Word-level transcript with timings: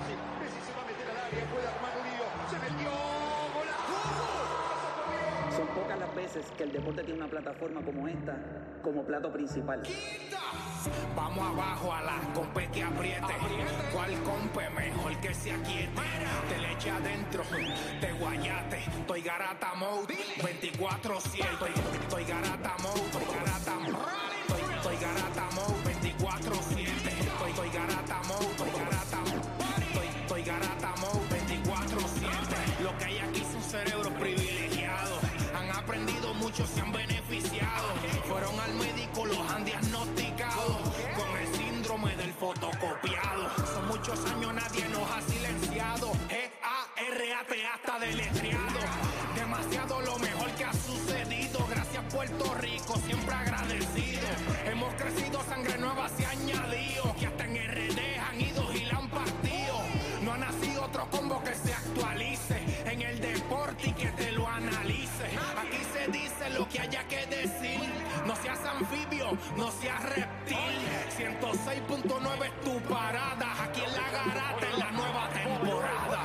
Messi. 0.00 0.14
Messi 0.40 0.60
se 0.66 0.72
va 0.74 0.82
a 0.82 0.86
meter 0.86 1.06
al 1.10 1.18
área, 1.18 1.44
puede 1.52 1.66
armar 1.68 1.92
un 1.98 2.04
lío. 2.08 2.26
Se 2.50 2.58
metió. 2.58 2.90
¡Golazo! 3.54 3.98
Son 5.56 5.66
pocas 5.74 5.98
las 5.98 6.14
veces 6.14 6.46
que 6.56 6.64
el 6.64 6.72
deporte 6.72 7.02
tiene 7.02 7.20
una 7.20 7.30
plataforma 7.30 7.82
como 7.82 8.08
esta 8.08 8.36
como 8.82 9.04
plato 9.04 9.30
principal. 9.32 9.82
Vamos 11.14 11.46
abajo 11.46 11.92
a 11.92 12.02
la 12.02 12.18
compe 12.34 12.68
que 12.68 12.82
apriete. 12.82 13.34
¿Cuál 13.92 14.14
compe 14.22 14.70
mejor 14.70 15.16
que 15.20 15.34
se 15.34 15.52
aquiete? 15.52 16.00
Te 16.48 16.58
le 16.58 16.72
eche 16.72 16.90
adentro, 16.90 17.42
te 18.00 18.12
guayate. 18.12 18.78
Estoy 18.78 19.22
garata 19.22 19.74
mode, 19.74 20.14
24-7. 20.38 21.44
Estoy, 21.52 21.70
estoy 22.00 22.24
garata 22.24 22.76
mode, 22.82 23.00
estoy 23.00 23.24
garata 23.36 23.74
mode. 23.74 24.19
Cerebros 33.84 34.12
privilegiados. 34.14 35.20
Han 35.54 35.70
aprendido 35.70 36.34
mucho, 36.34 36.66
se 36.66 36.80
han 36.80 36.92
beneficiado. 36.92 37.88
Fueron 38.28 38.58
al 38.60 38.74
médico, 38.74 39.26
los 39.26 39.50
han 39.50 39.64
diagnosticado 39.64 40.78
con 41.16 41.38
el 41.38 41.54
síndrome 41.56 42.16
del 42.16 42.32
fotocopiado. 42.34 42.89
No 69.60 69.70
seas 69.72 70.02
reptil. 70.02 70.56
106.9 71.18 72.46
es 72.46 72.60
tu 72.64 72.80
parada. 72.88 73.62
Aquí 73.62 73.82
en 73.82 73.92
la 73.92 74.10
garata 74.10 74.66
en 74.72 74.78
la 74.78 74.90
nueva 74.90 75.28
temporada. 75.28 76.20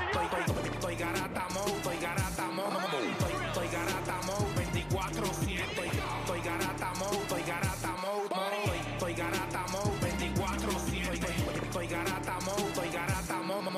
Estoy, 0.00 0.40
estoy, 0.40 0.68
estoy 0.72 0.96
garata 0.96 1.46
mode, 1.52 1.72
estoy 1.76 1.98
garata 1.98 2.44
mode, 2.52 3.10
estoy, 3.10 3.32
estoy 3.46 3.68
garata 3.68 4.16
mode, 4.26 4.48
24-7. 4.56 5.68
Estoy, 5.68 5.88
estoy 5.88 6.40
garata 6.40 6.92
mode, 6.98 7.16
estoy 7.18 7.42
garata 7.42 7.92
mode, 8.02 8.28
mode. 8.34 8.78
estoy 8.92 9.14
garata 9.14 9.66
mode, 9.72 9.96
24-7. 10.00 11.12
Estoy, 11.12 11.34
estoy 11.62 11.86
garata 11.86 12.38
mode, 12.46 12.68
estoy 12.68 12.90
garata 12.90 13.42
mode. 13.42 13.68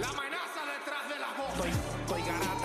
La 0.00 0.08
amenaza 0.08 0.60
detrás 0.74 1.04
de 1.08 1.18
la 1.20 1.30
voz. 1.38 1.54
Estoy, 1.54 1.70
estoy 1.70 2.22
garata 2.22 2.63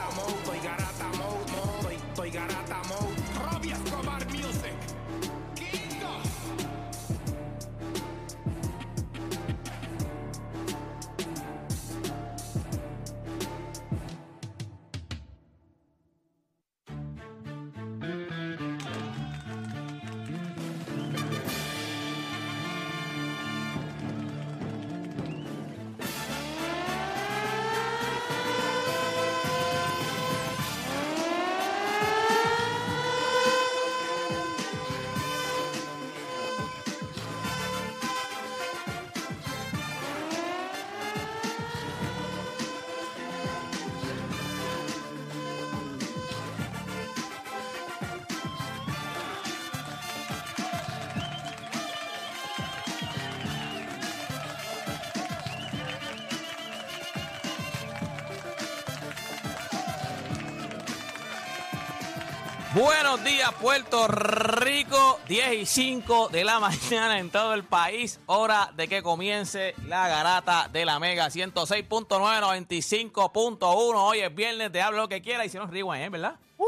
Buenos 62.75 63.23
días, 63.23 63.51
Puerto 63.59 64.07
Rico. 64.07 65.19
10 65.27 65.53
y 65.53 65.65
5 65.65 66.29
de 66.29 66.43
la 66.43 66.59
mañana 66.59 67.17
en 67.19 67.31
todo 67.31 67.53
el 67.55 67.63
país. 67.63 68.19
Hora 68.27 68.71
de 68.75 68.87
que 68.87 69.01
comience 69.01 69.73
la 69.87 70.07
garata 70.07 70.69
de 70.71 70.85
la 70.85 70.99
Mega 70.99 71.27
106.9, 71.27 72.07
95.1. 72.07 73.59
Hoy 73.95 74.19
es 74.19 74.35
viernes, 74.35 74.71
te 74.71 74.81
hablo 74.81 74.99
lo 75.01 75.09
que 75.09 75.21
quiera. 75.21 75.43
Hicieron 75.45 75.71
rewind, 75.71 76.03
¿eh? 76.03 76.09
¿verdad? 76.09 76.35
Uh, 76.59 76.65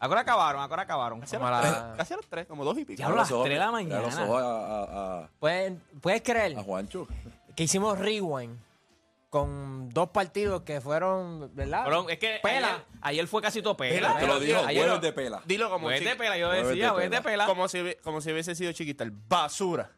ahora 0.00 0.20
acabaron, 0.20 0.60
ahora 0.60 0.82
acabaron. 0.82 1.20
Casi 1.20 1.36
a 1.36 1.38
las- 1.38 1.96
casi 1.96 2.12
a 2.12 2.16
las 2.18 2.26
tres, 2.26 2.46
como 2.46 2.62
dos 2.64 2.76
y 2.78 2.84
pico. 2.84 2.98
Ya 2.98 3.08
los 3.08 3.30
ojos, 3.30 3.44
3 3.44 3.54
de 3.54 3.58
la 3.64 3.70
mañana. 3.70 4.02
ojos 4.06 4.42
a, 4.42 5.20
a- 5.22 5.28
¿Puedes, 5.40 5.72
puedes 6.02 6.22
creer 6.22 6.56
a- 6.58 6.60
a 6.60 6.62
Juancho. 6.62 7.08
que 7.56 7.62
hicimos 7.64 7.98
rewind 7.98 8.54
con 9.30 9.90
dos 9.90 10.08
partidos 10.10 10.62
que 10.62 10.80
fueron, 10.80 11.54
¿verdad? 11.54 11.86
Es 12.08 12.18
que 12.18 12.38
Pela. 12.42 12.68
Ayer, 12.68 12.84
ayer 13.02 13.26
fue 13.26 13.42
casi 13.42 13.60
todo 13.62 13.76
pela. 13.76 14.18
Te 14.18 14.26
lo 14.26 14.40
dijo, 14.40 14.58
Ayer- 14.64 14.84
jueves 14.84 15.00
de 15.02 15.12
pela. 15.12 15.42
Dilo 15.44 15.68
como 15.70 15.86
Jueves 15.88 16.04
de 16.04 16.16
pela, 16.16 16.38
yo 16.38 16.50
de 16.50 16.64
decía, 16.64 16.90
jueves 16.90 17.10
de 17.10 17.20
pela. 17.22 17.46
como 17.46 17.68
si, 17.68 17.82
como 18.02 18.20
si 18.20 18.32
hubiese 18.32 18.54
sido 18.54 18.72
chiquita, 18.72 19.04
el 19.04 19.10
basura. 19.10 19.90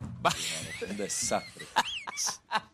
Un 0.88 0.96
desastre. 0.96 1.66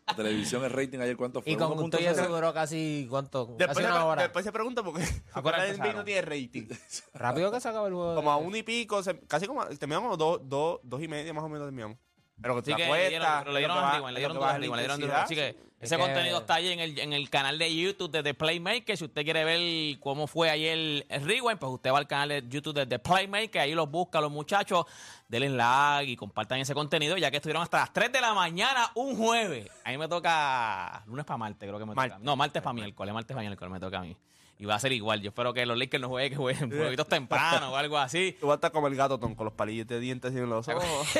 la 0.07 0.15
televisión, 0.15 0.63
el 0.63 0.71
rating 0.71 0.99
ayer, 0.99 1.15
¿cuánto 1.15 1.41
fue? 1.41 1.51
y 1.51 1.55
con 1.55 1.71
1.6. 1.77 1.83
usted 1.83 1.99
eso 2.23 2.27
duró 2.27 2.53
casi, 2.53 3.05
¿cuánto? 3.09 3.45
Después, 3.57 3.67
casi 3.67 3.81
se, 3.81 3.85
una 3.85 3.95
pre- 3.95 4.03
hora. 4.03 4.21
después 4.23 4.45
se 4.45 4.51
pregunta 4.51 4.83
por 4.83 4.95
qué 4.97 5.05
Ahora 5.33 5.63
empezaron. 5.67 5.95
no 5.97 6.03
tiene 6.03 6.21
rating. 6.23 6.67
Rápido 7.13 7.51
que 7.51 7.61
se 7.61 7.69
acaba 7.69 7.87
el 7.87 7.93
juego. 7.93 8.15
Como 8.15 8.31
a 8.31 8.37
uno 8.37 8.57
y 8.57 8.63
pico, 8.63 9.03
se- 9.03 9.19
casi 9.27 9.45
como 9.45 9.63
terminamos 9.67 10.17
dos, 10.17 10.39
dos, 10.43 10.79
dos 10.83 11.01
y 11.03 11.07
media 11.07 11.33
más 11.33 11.43
o 11.43 11.49
menos 11.49 11.67
terminamos. 11.67 11.97
Pero 12.41 12.55
que 12.55 12.71
Sí 12.71 12.75
que 12.75 12.85
le 12.91 13.09
dieron, 13.09 13.27
pero 13.39 13.51
le 13.51 13.59
dieron 13.59 13.77
va- 13.77 13.91
rewind, 13.93 14.13
le 14.13 14.19
dieron 14.19 14.37
duro 14.37 14.57
le 14.59 14.87
duro. 15.07 15.15
Así 15.17 15.35
que 15.35 15.55
ese 15.79 15.95
que- 15.95 16.01
contenido 16.01 16.39
está 16.39 16.55
ahí 16.55 16.69
en 16.69 16.79
el, 16.79 16.99
en 16.99 17.13
el 17.13 17.29
canal 17.29 17.57
de 17.57 17.75
YouTube 17.75 18.11
de 18.11 18.23
The 18.23 18.33
Playmaker. 18.33 18.95
Si 18.97 19.05
usted 19.05 19.23
quiere 19.23 19.43
ver 19.43 19.99
cómo 19.99 20.27
fue 20.27 20.49
ayer 20.49 21.05
el 21.09 21.21
rewind, 21.23 21.57
pues 21.59 21.71
usted 21.71 21.91
va 21.91 21.97
al 21.97 22.07
canal 22.07 22.29
de 22.29 22.43
YouTube 22.47 22.75
de 22.75 22.85
The 22.85 22.99
Playmaker. 22.99 23.61
Ahí 23.61 23.73
los 23.73 23.89
busca 23.89 24.21
los 24.21 24.31
muchachos. 24.31 24.85
Denle 25.27 25.49
like 25.49 26.11
y 26.11 26.15
compartan 26.15 26.59
ese 26.59 26.73
contenido, 26.73 27.17
ya 27.17 27.29
que 27.31 27.37
estuvieron 27.37 27.61
hasta 27.63 27.79
las 27.79 27.91
3 27.93 28.11
de 28.11 28.21
la 28.21 28.33
mañana 28.33 28.91
un 28.95 29.17
jueves. 29.17 29.67
A 29.83 29.89
mí 29.91 29.97
me 29.97 30.07
toca 30.07 31.03
lunes 31.05 31.25
para 31.25 31.37
martes, 31.37 31.67
creo 31.67 31.79
que 31.79 31.85
me 31.85 31.95
toca. 32.09 32.19
No, 32.23 32.35
martes 32.35 32.61
para 32.61 32.73
miércoles, 32.73 33.13
martes 33.13 33.35
para 33.35 33.41
miércoles 33.47 33.71
me 33.73 33.79
toca 33.79 33.97
a 33.97 34.01
mí. 34.01 34.15
Y 34.59 34.65
va 34.65 34.75
a 34.75 34.79
ser 34.79 34.91
igual. 34.91 35.21
Yo 35.21 35.29
espero 35.29 35.53
que 35.53 35.65
los 35.65 35.77
Lakers 35.77 36.01
no 36.01 36.09
jueguen, 36.09 36.31
que 36.31 36.37
jueguen 36.37 36.73
un 36.73 36.83
poquito 36.83 37.05
temprano 37.05 37.71
o 37.71 37.75
algo 37.75 37.97
así. 37.97 38.35
Tú 38.39 38.47
vas 38.47 38.53
a 38.53 38.55
estar 38.55 38.71
como 38.71 38.87
el 38.87 38.95
gato 38.95 39.19
ton, 39.19 39.35
con 39.35 39.45
los 39.45 39.53
palillos 39.53 39.87
de 39.87 39.99
dientes 39.99 40.33
y 40.33 40.37
en 40.37 40.49
los 40.49 40.67
ojos. 40.67 40.83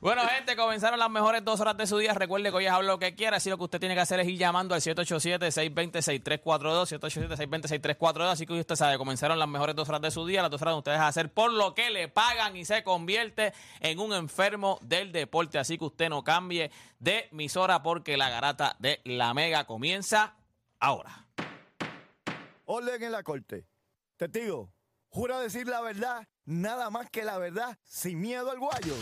Bueno, 0.00 0.22
gente, 0.28 0.54
comenzaron 0.54 1.00
las 1.00 1.10
mejores 1.10 1.44
dos 1.44 1.58
horas 1.58 1.76
de 1.76 1.84
su 1.84 1.98
día. 1.98 2.14
Recuerde 2.14 2.50
que 2.50 2.56
hoy 2.56 2.66
es 2.66 2.70
habla 2.70 2.92
lo 2.92 2.98
que 3.00 3.16
quiera. 3.16 3.38
Así 3.38 3.50
lo 3.50 3.58
que 3.58 3.64
usted 3.64 3.80
tiene 3.80 3.96
que 3.96 4.02
hacer 4.02 4.20
es 4.20 4.28
ir 4.28 4.38
llamando 4.38 4.76
al 4.76 4.80
787-620-6342. 4.80 7.00
787-620-6342. 7.00 8.30
Así 8.30 8.46
que 8.46 8.52
usted 8.52 8.76
sabe, 8.76 8.98
comenzaron 8.98 9.36
las 9.36 9.48
mejores 9.48 9.74
dos 9.74 9.88
horas 9.88 10.02
de 10.02 10.12
su 10.12 10.24
día. 10.24 10.42
Las 10.42 10.52
dos 10.52 10.62
horas 10.62 10.74
de 10.74 10.78
ustedes 10.78 11.00
a 11.00 11.08
hacer 11.08 11.32
por 11.32 11.52
lo 11.52 11.74
que 11.74 11.90
le 11.90 12.06
pagan 12.06 12.56
y 12.56 12.64
se 12.64 12.84
convierte 12.84 13.52
en 13.80 13.98
un 13.98 14.12
enfermo 14.12 14.78
del 14.80 15.10
deporte. 15.10 15.58
Así 15.58 15.76
que 15.76 15.86
usted 15.86 16.08
no 16.08 16.22
cambie 16.22 16.70
de 17.00 17.28
emisora 17.32 17.82
porque 17.82 18.16
la 18.16 18.30
garata 18.30 18.76
de 18.78 19.00
la 19.04 19.34
mega 19.34 19.64
comienza 19.64 20.35
ahora. 20.80 21.28
Orden 22.64 23.02
en 23.02 23.12
la 23.12 23.22
corte. 23.22 23.68
Testigo, 24.16 24.72
jura 25.08 25.38
decir 25.40 25.68
la 25.68 25.80
verdad, 25.80 26.26
nada 26.44 26.90
más 26.90 27.08
que 27.10 27.24
la 27.24 27.38
verdad, 27.38 27.78
sin 27.84 28.20
miedo 28.20 28.50
al 28.50 28.58
guayo. 28.58 28.94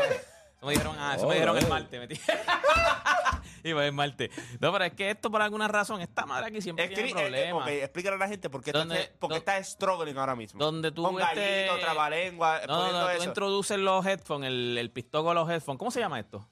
Eso 0.58 0.66
me 0.66 0.72
dijeron, 0.72 0.96
ah, 0.99 1.14
eso 1.16 1.26
me 1.28 1.34
dijeron 1.34 1.56
el 1.56 1.64
eh. 1.64 1.69
martes. 1.69 2.00
metí. 2.00 2.20
y 3.64 3.72
pues 3.72 3.87
el 3.87 3.93
martes. 3.93 4.31
No, 4.60 4.72
pero 4.72 4.84
es 4.84 4.93
que 4.93 5.10
esto 5.10 5.31
por 5.31 5.40
alguna 5.40 5.69
razón, 5.69 6.00
esta 6.00 6.26
madre 6.26 6.46
aquí 6.49 6.60
siempre 6.60 6.84
Es 6.84 6.90
que, 6.90 6.96
tiene 6.96 7.08
eh, 7.10 7.12
eh, 7.12 7.28
problemas. 7.50 7.62
ok, 7.62 7.69
explícale 7.69 8.16
a 8.16 8.19
la 8.19 8.28
gente 8.28 8.50
por 8.50 8.62
qué, 8.62 8.72
¿Dónde- 8.72 9.00
está, 9.02 9.19
por 9.19 9.31
qué 9.31 9.34
dó- 9.37 9.38
está 9.38 9.64
struggling 9.64 10.19
ahora 10.19 10.37
mismo. 10.37 10.58
Donde 10.62 10.93
tú, 10.93 11.02
Con 11.04 11.20
este- 11.20 11.66
gallito, 11.66 11.78
trabalengua, 11.78 12.61
No, 12.66 12.66
no, 12.66 12.76
poniendo 12.78 13.00
no, 13.00 13.06
tú 13.06 13.12
eso. 13.12 13.25
introduces 13.25 13.78
los 13.78 14.04
headphones, 14.06 14.49
el, 14.49 14.78
el 14.78 14.90
pistoco 14.90 15.28
de 15.31 15.34
los 15.37 15.49
headphones. 15.49 15.78
¿Cómo 15.78 15.90
se 15.90 16.00
llama 16.00 16.19
esto? 16.20 16.46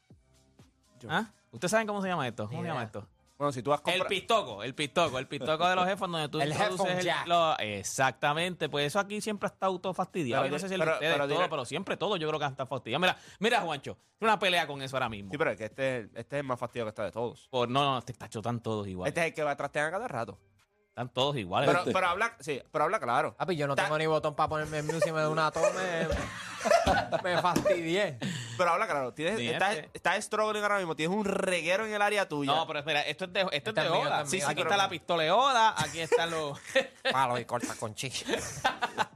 Yo. 1.00 1.08
¿Ah? 1.10 1.30
¿Ustedes 1.50 1.70
saben 1.70 1.86
cómo 1.86 2.00
se 2.02 2.08
llama 2.08 2.26
esto? 2.26 2.46
¿Cómo 2.48 2.62
se 2.62 2.68
llama 2.68 2.82
esto? 2.84 3.06
Bueno, 3.38 3.52
si 3.52 3.62
tú 3.62 3.68
vas 3.70 3.82
a 3.84 3.90
El 3.92 4.06
pistoco, 4.06 4.62
el 4.62 4.74
pistoco, 4.74 5.18
el 5.18 5.28
pistoco 5.28 5.68
de 5.68 5.76
los 5.76 5.86
headphones 5.86 6.12
donde 6.12 6.28
tú 6.30 6.40
El 6.40 6.52
introduces 6.52 7.04
el- 7.04 7.28
lo- 7.28 7.58
exactamente, 7.58 8.68
pues 8.68 8.86
eso 8.86 8.98
aquí 8.98 9.20
siempre 9.20 9.46
está 9.48 9.66
auto 9.66 9.92
fastidiado. 9.92 10.42
Pero 10.44 10.54
no 10.54 10.58
sé 10.58 10.68
si 10.68 10.78
pero- 10.78 10.92
ustedes 10.94 11.12
pero 11.14 11.28
todo, 11.28 11.50
pero 11.50 11.64
siempre 11.64 11.96
todo 11.96 12.16
yo 12.16 12.28
creo 12.28 12.40
que 12.40 12.46
está 12.46 12.64
fastidiado. 12.66 13.00
Mira, 13.00 13.16
mira, 13.38 13.60
Juancho, 13.60 13.98
una 14.20 14.38
pelea 14.38 14.66
con 14.66 14.80
eso 14.80 14.96
ahora 14.96 15.08
mismo. 15.08 15.30
Sí, 15.30 15.36
pero 15.38 15.50
es 15.50 15.58
que 15.58 15.64
este, 15.66 15.98
este 16.14 16.20
es 16.20 16.32
el 16.40 16.44
más 16.44 16.58
fastidio 16.58 16.86
que 16.86 16.90
está 16.90 17.04
de 17.04 17.12
todos. 17.12 17.46
Por, 17.50 17.68
no, 17.68 17.84
no, 17.84 17.98
este 17.98 18.14
tacho, 18.14 18.38
están 18.38 18.60
todos 18.62 18.86
iguales. 18.88 19.10
Este 19.10 19.20
es 19.20 19.26
el 19.28 19.34
que 19.34 19.42
va 19.42 19.50
a 19.50 19.56
trastear 19.56 19.86
a 19.88 19.90
cada 19.90 20.08
rato. 20.08 20.38
Están 20.96 21.10
todos 21.10 21.36
iguales. 21.36 21.68
Pero, 21.68 21.84
pero 21.92 22.06
habla, 22.06 22.34
sí, 22.40 22.62
pero 22.72 22.84
habla 22.84 22.98
claro. 22.98 23.36
Papi, 23.36 23.54
yo 23.54 23.66
no 23.66 23.74
Ta- 23.76 23.82
tengo 23.82 23.98
ni 23.98 24.06
botón 24.06 24.34
para 24.34 24.48
ponerme 24.48 24.78
el 24.78 24.84
music 24.84 25.12
de 25.12 25.26
una 25.28 25.50
toma. 25.50 25.68
Me, 27.22 27.34
me 27.34 27.42
fastidié. 27.42 28.18
Pero 28.56 28.70
habla 28.70 28.86
claro. 28.86 29.12
Tienes, 29.12 29.38
estás, 29.38 29.76
este. 29.76 29.90
estás 29.92 30.24
struggling 30.24 30.62
ahora 30.62 30.78
mismo. 30.78 30.96
Tienes 30.96 31.14
un 31.14 31.26
reguero 31.26 31.84
en 31.84 31.92
el 31.92 32.00
área 32.00 32.26
tuya. 32.26 32.50
No, 32.54 32.66
pero 32.66 32.82
mira, 32.84 33.02
esto 33.02 33.26
es 33.26 33.32
de, 33.34 33.40
esto 33.40 33.50
es 33.50 33.56
Este 33.58 33.72
de 33.82 33.86
es 33.88 33.92
mío, 33.92 34.00
Oda. 34.00 34.22
este 34.22 34.22
es 34.24 34.30
Sí, 34.30 34.36
mío. 34.38 34.46
sí, 34.46 34.52
aquí 34.52 34.62
pero- 34.62 34.70
está 34.70 34.82
la 34.82 34.88
pistola 34.88 35.22
de 35.22 35.30
Oda, 35.32 35.74
aquí 35.76 36.00
están 36.00 36.30
los... 36.30 36.58
Palo 37.12 37.38
y 37.38 37.44
corta 37.44 37.74
con 37.74 37.94
chichi. 37.94 38.24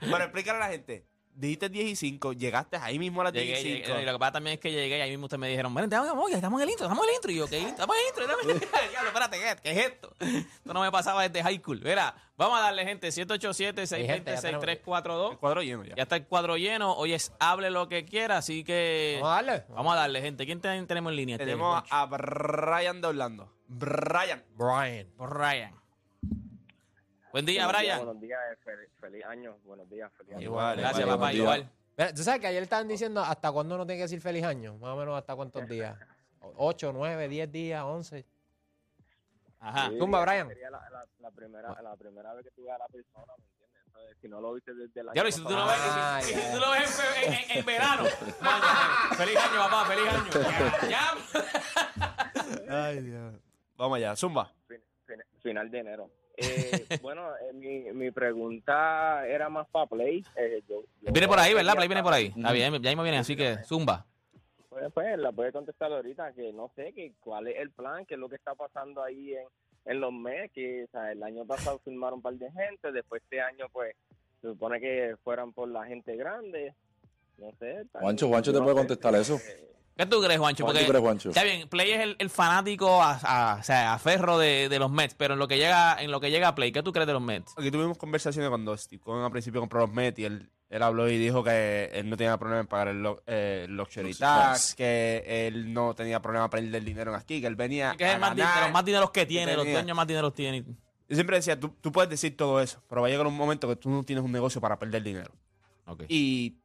Pero 0.00 0.17
explícale 0.19 0.59
a 0.59 0.61
la 0.61 0.69
gente. 0.69 1.06
Dijiste 1.40 1.69
10 1.70 1.88
y 1.90 1.96
5, 1.96 2.32
llegaste 2.34 2.76
ahí 2.76 2.98
mismo 2.98 3.22
a 3.22 3.25
las 3.25 3.32
10 3.32 3.46
Llegué, 3.46 3.60
y 3.60 3.64
llegué, 3.64 3.87
5. 3.87 4.00
y 4.00 4.04
lo 4.04 4.12
que 4.12 4.19
pasa 4.19 4.32
también 4.32 4.54
es 4.54 4.60
que 4.60 4.70
llegué 4.70 4.98
y 4.98 5.00
ahí 5.00 5.10
mismo 5.10 5.25
ustedes 5.25 5.40
me 5.40 5.48
dijeron, 5.48 5.72
bueno, 5.72 5.87
estamos, 5.87 6.08
vamos, 6.08 6.31
ya 6.31 6.37
estamos 6.37 6.60
en 6.60 6.64
el 6.69 6.72
intro, 6.72 6.87
estamos 6.87 7.04
en 7.04 7.08
el 7.10 7.14
intro. 7.16 7.31
Y 7.32 7.37
yo, 7.37 7.46
¿qué 7.48 7.58
intro? 7.58 7.72
Estamos 7.75 7.96
en 7.96 8.02
el 8.02 8.08
intro. 8.08 8.22
estamos 8.25 8.44
en 8.44 8.50
el 8.50 8.56
intro. 8.56 8.70
Diablo, 8.90 9.08
espérate, 9.08 9.38
¿qué, 9.38 9.56
¿qué 9.62 9.70
es 9.70 9.78
esto? 9.87 10.12
Esto 10.20 10.75
no 10.75 10.81
me 10.82 10.90
pasaba 10.92 11.22
desde 11.26 11.42
high 11.42 11.56
school. 11.58 11.81
Mira, 11.82 12.14
vamos 12.37 12.58
a 12.58 12.62
darle, 12.62 12.84
gente, 12.84 13.08
787-620-6342. 13.08 15.31
El 15.32 15.38
cuadro 15.38 15.62
lleno 15.62 15.84
ya. 15.84 15.94
Ya 15.96 16.02
está 16.02 16.16
el 16.16 16.26
cuadro 16.26 16.56
lleno. 16.56 16.92
Hoy 16.92 17.14
es 17.14 17.32
hable 17.40 17.70
lo 17.70 17.88
que 17.88 18.04
quiera, 18.04 18.36
así 18.36 18.62
que 18.64 19.19
Vamos 19.22 19.32
a 19.32 19.36
darle. 19.43 19.64
vamos 19.70 19.93
a 19.94 19.96
darle, 19.96 20.20
gente. 20.20 20.44
¿Quién 20.46 20.60
te- 20.60 20.82
tenemos 20.86 21.10
en 21.10 21.16
línea? 21.16 21.36
Este, 21.36 21.46
Tenemos 21.46 21.82
a 21.88 22.04
Brian 22.06 23.00
de 23.00 23.06
Orlando. 23.08 23.50
Brian. 23.66 24.44
Brian. 24.56 25.06
Ryan. 25.19 25.80
Buen 27.32 27.47
día, 27.47 27.67
Brian. 27.69 27.99
Buenos 28.05 28.21
días, 28.21 28.41
eh, 28.53 28.56
feliz, 28.65 28.88
feliz 29.00 29.25
año. 29.25 29.56
Buenos 29.65 29.88
días, 29.88 30.11
feliz 30.17 30.32
año. 30.35 30.43
Igual, 30.43 30.77
Gracias, 30.79 31.00
Igual, 31.03 31.19
papá, 31.19 31.32
igual. 31.32 31.71
Mira, 31.97 32.15
Tú 32.15 32.23
sabes 32.23 32.41
que 32.41 32.47
ayer 32.49 32.62
estaban 32.62 32.88
diciendo 32.88 33.21
hasta 33.23 33.53
cuándo 33.53 33.75
uno 33.77 33.87
tiene 33.87 33.99
que 33.99 34.03
decir 34.05 34.21
feliz 34.21 34.44
año. 34.44 34.77
Más 34.79 34.91
o 34.91 34.97
menos 34.97 35.17
hasta 35.17 35.37
cuántos 35.37 35.69
días. 35.69 35.97
8, 36.41 36.93
9, 36.93 37.29
10 37.29 37.53
días, 37.53 37.82
11. 37.85 38.27
Ajá. 39.61 39.91
Sí, 39.91 39.99
Tumba, 39.99 40.23
Brian. 40.23 40.49
Sería 40.49 40.71
la, 40.71 40.91
la, 40.91 41.06
la 41.21 41.31
primera, 41.31 41.82
la 41.82 41.97
primera 41.97 42.32
vez 42.35 42.44
que 42.44 42.50
tú 42.53 42.65
veas 42.65 42.77
a 42.77 42.79
la 42.79 42.88
persona, 42.88 43.32
¿me 43.37 43.44
entiendes? 43.44 43.82
Entonces, 43.87 44.17
si 44.23 44.29
no 44.29 44.41
lo 44.41 44.55
viste 44.55 44.75
desde 44.75 45.00
año 45.00 45.12
Ya 45.15 45.23
lo 45.25 45.31
si 45.31 45.43
tú 45.43 45.50
no 45.50 45.67
ves, 45.67 45.75
Ah, 45.79 46.19
si- 46.23 46.32
si 46.35 46.41
ya. 46.41 46.53
tú 46.55 46.59
lo 46.61 46.71
ves 46.71 46.81
en, 46.82 46.88
fe- 46.88 47.27
en- 47.27 47.32
en- 47.50 47.59
en 47.59 47.67
verano. 47.67 48.05
Feliz 49.17 49.37
año, 49.37 49.56
papá, 49.59 49.85
feliz 49.85 50.09
año. 50.09 50.31
Ya, 50.88 51.15
ya. 52.69 52.85
Ay, 52.87 53.00
Dios. 53.03 53.35
Vamos 53.77 53.97
allá, 53.99 54.17
Zumba. 54.17 54.50
fin- 54.67 54.82
fin- 55.06 55.23
final 55.43 55.71
de 55.71 55.79
enero. 55.79 56.11
Eh, 56.40 56.87
bueno, 57.02 57.28
eh, 57.37 57.52
mi, 57.52 57.81
mi 57.92 58.10
pregunta 58.10 59.26
era 59.26 59.48
más 59.48 59.69
para 59.69 59.87
Play. 59.87 60.25
Eh, 60.37 60.62
yo- 60.69 60.82
yo- 61.02 61.12
Viene 61.12 61.28
por 61.28 61.38
ahí, 61.38 61.54
¿verdad? 61.54 61.75
Play 61.75 61.88
viene 61.88 62.02
por 62.02 62.12
ahí. 62.12 62.26
Está 62.34 62.52
bien, 62.52 62.72
ya 62.82 62.96
me 62.96 63.02
viene, 63.02 63.19
así 63.19 63.37
que 63.37 63.56
zumba. 63.64 64.06
Pues, 64.69 64.92
pues, 64.94 65.19
la 65.19 65.32
puede 65.32 65.52
contestar 65.52 65.92
ahorita, 65.92 66.32
que 66.32 66.52
no 66.52 66.70
sé 66.76 66.92
que 66.92 67.12
cuál 67.20 67.48
es 67.48 67.56
el 67.58 67.70
plan, 67.70 68.06
qué 68.06 68.14
es 68.14 68.20
lo 68.20 68.28
que 68.28 68.37
está 68.37 68.54
pasando 68.54 69.02
ahí 69.02 69.34
en, 69.34 69.46
en 69.87 70.00
los 70.00 70.12
meses, 70.12 70.50
que 70.54 70.84
o 70.84 70.87
sea, 70.92 71.10
el 71.12 71.22
año 71.22 71.44
pasado 71.44 71.81
firmaron 71.84 72.19
un 72.19 72.22
par 72.22 72.34
de 72.34 72.50
gente, 72.52 72.93
después 72.93 73.20
este 73.22 73.40
año 73.40 73.66
pues 73.72 73.94
se 74.40 74.48
supone 74.48 74.81
que 74.81 75.16
fueran 75.25 75.52
por 75.52 75.69
la 75.69 75.84
gente 75.86 76.14
grande, 76.16 76.72
no 77.38 77.50
sé. 77.58 77.84
Juancho, 77.93 78.28
Juancho 78.28 78.52
te 78.52 78.60
puede 78.60 78.76
contestar 78.76 79.14
eso. 79.16 79.36
eh, 79.44 79.66
¿Qué 80.00 80.06
tú 80.06 80.23
crees, 80.23 80.38
Juancho? 80.41 80.64
¿Cuál 80.64 80.75
Porque, 80.76 80.87
tú 80.87 80.91
crees, 80.93 81.02
Juancho? 81.02 81.29
Está 81.29 81.44
bien, 81.44 81.69
Play 81.69 81.91
es 81.91 82.00
el, 82.00 82.17
el 82.19 82.31
fanático 82.31 83.02
a, 83.02 83.19
a- 83.23 83.58
o 83.61 83.62
sea, 83.62 83.93
a 83.93 83.99
ferro 83.99 84.38
de, 84.38 84.69
de 84.70 84.79
los 84.79 84.91
Mets, 84.91 85.14
pero 85.14 85.35
en 85.35 85.38
lo 85.41 85.47
que 85.47 85.58
llega 85.58 86.00
en 86.00 86.11
lo 86.11 86.20
que 86.20 86.31
llega 86.31 86.49
a 86.49 86.55
Play, 86.55 86.73
¿qué 86.73 86.82
tú 86.82 86.93
crees 86.93 87.06
de 87.06 87.12
los 87.12 87.20
Mets? 87.23 87.52
Aquí 87.58 87.70
tuvimos 87.70 87.99
conversaciones 87.99 88.49
cuando 88.49 88.76
Steve 88.79 89.02
Cohen 89.02 89.23
al 89.25 89.31
principio 89.31 89.61
compró 89.61 89.81
los 89.81 89.93
Mets 89.93 90.19
y 90.19 90.25
él, 90.25 90.50
él 90.70 90.82
habló 90.82 91.08
y 91.08 91.19
dijo 91.19 91.44
que 91.44 91.91
él 91.93 92.08
no 92.08 92.17
tenía 92.17 92.38
problema 92.38 92.61
en 92.62 92.67
pagar 92.67 92.88
el, 92.88 93.02
lo- 93.02 93.23
eh, 93.26 93.67
el 93.69 93.76
luxury 93.76 94.14
tax, 94.14 94.75
que 94.75 95.23
él 95.49 95.73
no 95.73 95.94
tenía 95.94 96.23
problema 96.23 96.46
en 96.46 96.50
perder 96.50 96.82
dinero 96.82 97.11
en 97.12 97.19
aquí, 97.20 97.41
que 97.41 97.46
él 97.46 97.56
venía 97.56 97.94
Que 97.99 98.05
es 98.05 98.11
a 98.11 98.14
el 98.14 98.20
más 98.20 98.35
ganar. 98.35 98.55
de 98.56 98.61
los 98.62 98.73
más 98.73 98.85
dineros 98.87 99.11
que 99.11 99.26
tiene, 99.26 99.55
los 99.55 99.67
dueños 99.67 99.96
más 99.96 100.06
dineros 100.06 100.32
tienen. 100.35 100.64
Yo 101.08 101.14
siempre 101.17 101.37
decía, 101.37 101.58
tú, 101.58 101.75
tú 101.81 101.91
puedes 101.93 102.08
decir 102.08 102.37
todo 102.37 102.61
eso, 102.61 102.81
pero 102.88 103.03
va 103.03 103.08
a 103.08 103.11
llegar 103.11 103.26
un 103.26 103.37
momento 103.37 103.69
que 103.69 103.75
tú 103.76 103.91
no 103.91 104.03
tienes 104.05 104.25
un 104.25 104.31
negocio 104.32 104.61
para 104.61 104.79
perder 104.79 105.03
dinero. 105.03 105.32
Ok. 105.87 106.05
Y 106.08 106.59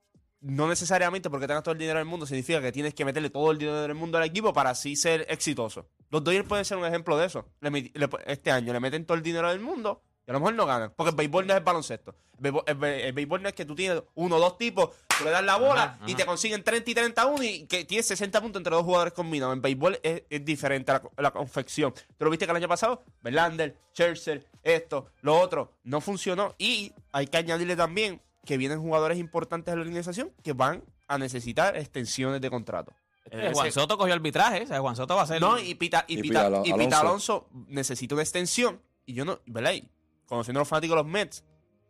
no 0.48 0.68
necesariamente 0.68 1.30
porque 1.30 1.48
tengas 1.48 1.64
todo 1.64 1.74
el 1.74 1.80
dinero 1.80 1.98
del 2.00 2.08
mundo 2.08 2.26
significa 2.26 2.62
que 2.62 2.72
tienes 2.72 2.94
que 2.94 3.04
meterle 3.04 3.30
todo 3.32 3.52
el 3.52 3.58
dinero 3.58 3.82
del 3.82 3.96
mundo 3.96 4.18
al 4.20 4.24
equipo 4.26 4.54
para 4.54 4.70
así 4.70 4.96
ser 4.96 5.26
exitoso. 5.30 5.88
Los 6.12 6.24
Dodgers 6.24 6.48
pueden 6.48 6.66
ser 6.66 6.78
un 6.78 6.86
ejemplo 6.86 7.18
de 7.18 7.26
eso. 7.26 7.46
Le 7.62 7.92
este 8.28 8.52
año 8.52 8.72
le 8.72 8.80
meten 8.80 9.06
todo 9.06 9.18
el 9.18 9.24
dinero 9.24 9.50
del 9.50 9.60
mundo 9.60 10.04
y 10.28 10.30
a 10.30 10.34
lo 10.34 10.40
mejor 10.40 10.54
no 10.54 10.66
ganan. 10.68 10.94
Porque 10.96 11.10
el 11.12 11.16
béisbol 11.16 11.48
no 11.48 11.54
es 11.54 11.58
el 11.58 11.64
baloncesto. 11.64 12.16
El 12.38 12.42
béisbol, 12.42 12.64
el 12.68 12.76
be- 12.76 13.08
el 13.08 13.14
béisbol 13.14 13.42
no 13.42 13.50
es 13.50 13.56
que 13.56 13.66
tú 13.66 13.74
tienes 13.76 14.04
uno 14.16 14.36
o 14.36 14.40
dos 14.40 14.58
tipos, 14.58 14.90
tú 15.18 15.24
le 15.24 15.32
das 15.32 15.44
la 15.44 15.56
bola 15.58 15.84
Ajá, 15.84 16.00
y 16.06 16.12
ajá. 16.12 16.18
te 16.18 16.26
consiguen 16.28 16.64
30 16.64 16.92
y 16.92 16.94
31 16.94 17.44
y 17.44 17.66
que 17.66 17.86
tienes 17.86 18.06
60 18.06 18.40
puntos 18.42 18.60
entre 18.60 18.76
dos 18.76 18.84
jugadores 18.84 19.14
combinados. 19.14 19.56
En 19.56 19.62
béisbol 19.64 20.00
es, 20.04 20.24
es 20.30 20.46
diferente 20.46 20.92
la, 20.92 21.02
la 21.18 21.32
confección. 21.32 21.92
Tú 22.18 22.26
lo 22.26 22.30
viste 22.30 22.46
que 22.46 22.52
el 22.52 22.58
año 22.58 22.68
pasado, 22.68 23.04
Verlander, 23.24 23.76
Scherzer, 23.96 24.46
esto, 24.62 25.08
lo 25.22 25.40
otro, 25.40 25.72
no 25.84 26.02
funcionó. 26.02 26.54
Y 26.60 26.92
hay 27.12 27.26
que 27.28 27.38
añadirle 27.38 27.76
también 27.76 28.22
que 28.46 28.58
vienen 28.58 28.80
jugadores 28.80 29.18
importantes 29.18 29.72
de 29.72 29.76
la 29.78 29.82
organización 29.82 30.32
que 30.44 30.54
van 30.54 30.84
a 31.08 31.18
necesitar 31.18 31.76
extensiones 31.76 32.42
de 32.42 32.50
contrato. 32.50 32.94
Eh, 33.32 33.52
Juan 33.54 33.72
Soto 33.72 33.98
cogió 33.98 34.14
arbitraje, 34.14 34.64
o 34.64 34.68
sea, 34.68 34.80
Juan 34.80 34.96
Soto 34.96 35.16
va 35.16 35.24
a 35.24 35.28
ser... 35.28 35.42
No, 35.42 35.58
y 35.60 35.74
Pita, 35.76 36.06
y 36.08 36.20
Y 36.20 36.22
Pita, 36.22 36.48
Pita 36.64 36.76
y 36.76 36.80
Pita 36.80 37.00
Alonso. 37.00 37.50
Necesita 37.68 38.14
una 38.16 38.22
extensión. 38.24 38.82
Y 39.06 39.14
yo 39.16 39.26
no, 39.26 39.40
¿verdad? 39.48 39.74
Y 39.74 39.90
conociendo 40.28 40.60
a 40.60 40.62
los 40.62 40.68
fanáticos 40.68 40.96
de 40.98 41.04
los 41.04 41.12
Mets, 41.12 41.44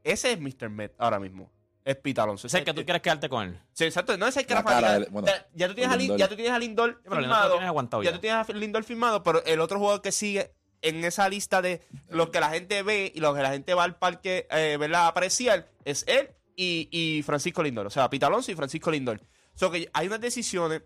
ese 0.03 0.31
es 0.31 0.39
Mr. 0.39 0.69
Met 0.69 0.93
ahora 0.97 1.19
mismo. 1.19 1.51
Es 1.83 1.97
Pita 1.97 2.23
Alonso. 2.23 2.47
es 2.47 2.53
el 2.53 2.63
que 2.63 2.73
tú 2.73 2.83
quieres 2.85 3.01
quedarte 3.01 3.29
con 3.29 3.43
él. 3.47 3.59
Sí, 3.73 3.83
exacto. 3.83 4.17
No 4.17 4.27
es 4.27 4.35
el 4.37 4.45
que 4.45 4.53
La 4.53 4.61
la, 4.61 4.63
fanática- 4.63 4.87
cara 4.87 4.99
del- 4.99 5.09
bueno, 5.11 5.27
ya, 5.27 5.47
ya 5.53 5.67
tú 5.67 5.75
tienes 5.75 5.91
a 5.93 5.95
Lin- 5.97 5.99
Lindor. 5.99 6.17
ya 6.19 6.27
tú 6.29 6.35
tienes 6.35 6.53
a 6.53 6.59
Lindor 6.59 7.01
pero 7.03 7.15
firmado. 7.17 8.01
ya. 8.01 8.11
tú 8.13 8.19
tienes 8.19 8.49
a 8.49 8.53
Lindor 8.53 8.83
firmado, 8.83 9.21
pero 9.23 9.43
el 9.45 9.59
otro 9.59 9.77
jugador 9.77 10.01
que 10.01 10.11
sigue 10.11 10.51
en 10.81 11.03
esa 11.03 11.27
lista 11.29 11.61
de 11.61 11.81
los 12.09 12.29
que 12.29 12.39
la 12.39 12.49
gente 12.49 12.81
ve 12.83 13.11
y 13.13 13.19
los 13.19 13.35
que 13.35 13.41
la 13.41 13.49
gente 13.51 13.73
va 13.73 13.83
al 13.83 13.97
parque 13.97 14.47
eh, 14.51 14.77
¿verdad? 14.79 15.01
a 15.03 15.07
apreciar 15.07 15.69
es 15.83 16.03
él 16.07 16.29
y, 16.55 16.87
y 16.91 17.23
Francisco 17.23 17.63
Lindor. 17.63 17.87
O 17.87 17.89
sea, 17.89 18.09
Pita 18.09 18.27
Alonso 18.27 18.51
y 18.51 18.55
Francisco 18.55 18.91
Lindor. 18.91 19.21
So 19.55 19.71
que 19.71 19.89
hay 19.93 20.07
unas 20.07 20.21
decisiones. 20.21 20.81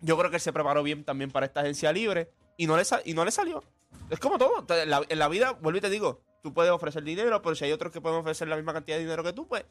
Yo 0.00 0.18
creo 0.18 0.30
que 0.30 0.36
él 0.36 0.42
se 0.42 0.52
preparó 0.52 0.82
bien 0.82 1.04
también 1.04 1.30
para 1.30 1.46
esta 1.46 1.60
agencia 1.60 1.92
libre 1.92 2.30
y 2.56 2.66
no 2.66 2.76
le, 2.76 2.82
y 3.04 3.14
no 3.14 3.24
le 3.24 3.30
salió. 3.30 3.62
Es 4.10 4.18
como 4.18 4.38
todo. 4.38 4.66
La, 4.86 5.02
en 5.08 5.18
la 5.18 5.28
vida, 5.28 5.52
vuelvo 5.52 5.78
y 5.78 5.80
te 5.80 5.90
digo, 5.90 6.20
tú 6.42 6.52
puedes 6.52 6.72
ofrecer 6.72 7.04
dinero, 7.04 7.40
pero 7.40 7.54
si 7.54 7.64
hay 7.64 7.72
otros 7.72 7.92
que 7.92 8.00
pueden 8.00 8.18
ofrecer 8.18 8.48
la 8.48 8.56
misma 8.56 8.72
cantidad 8.72 8.96
de 8.96 9.04
dinero 9.04 9.22
que 9.22 9.32
tú, 9.32 9.46
pues 9.46 9.64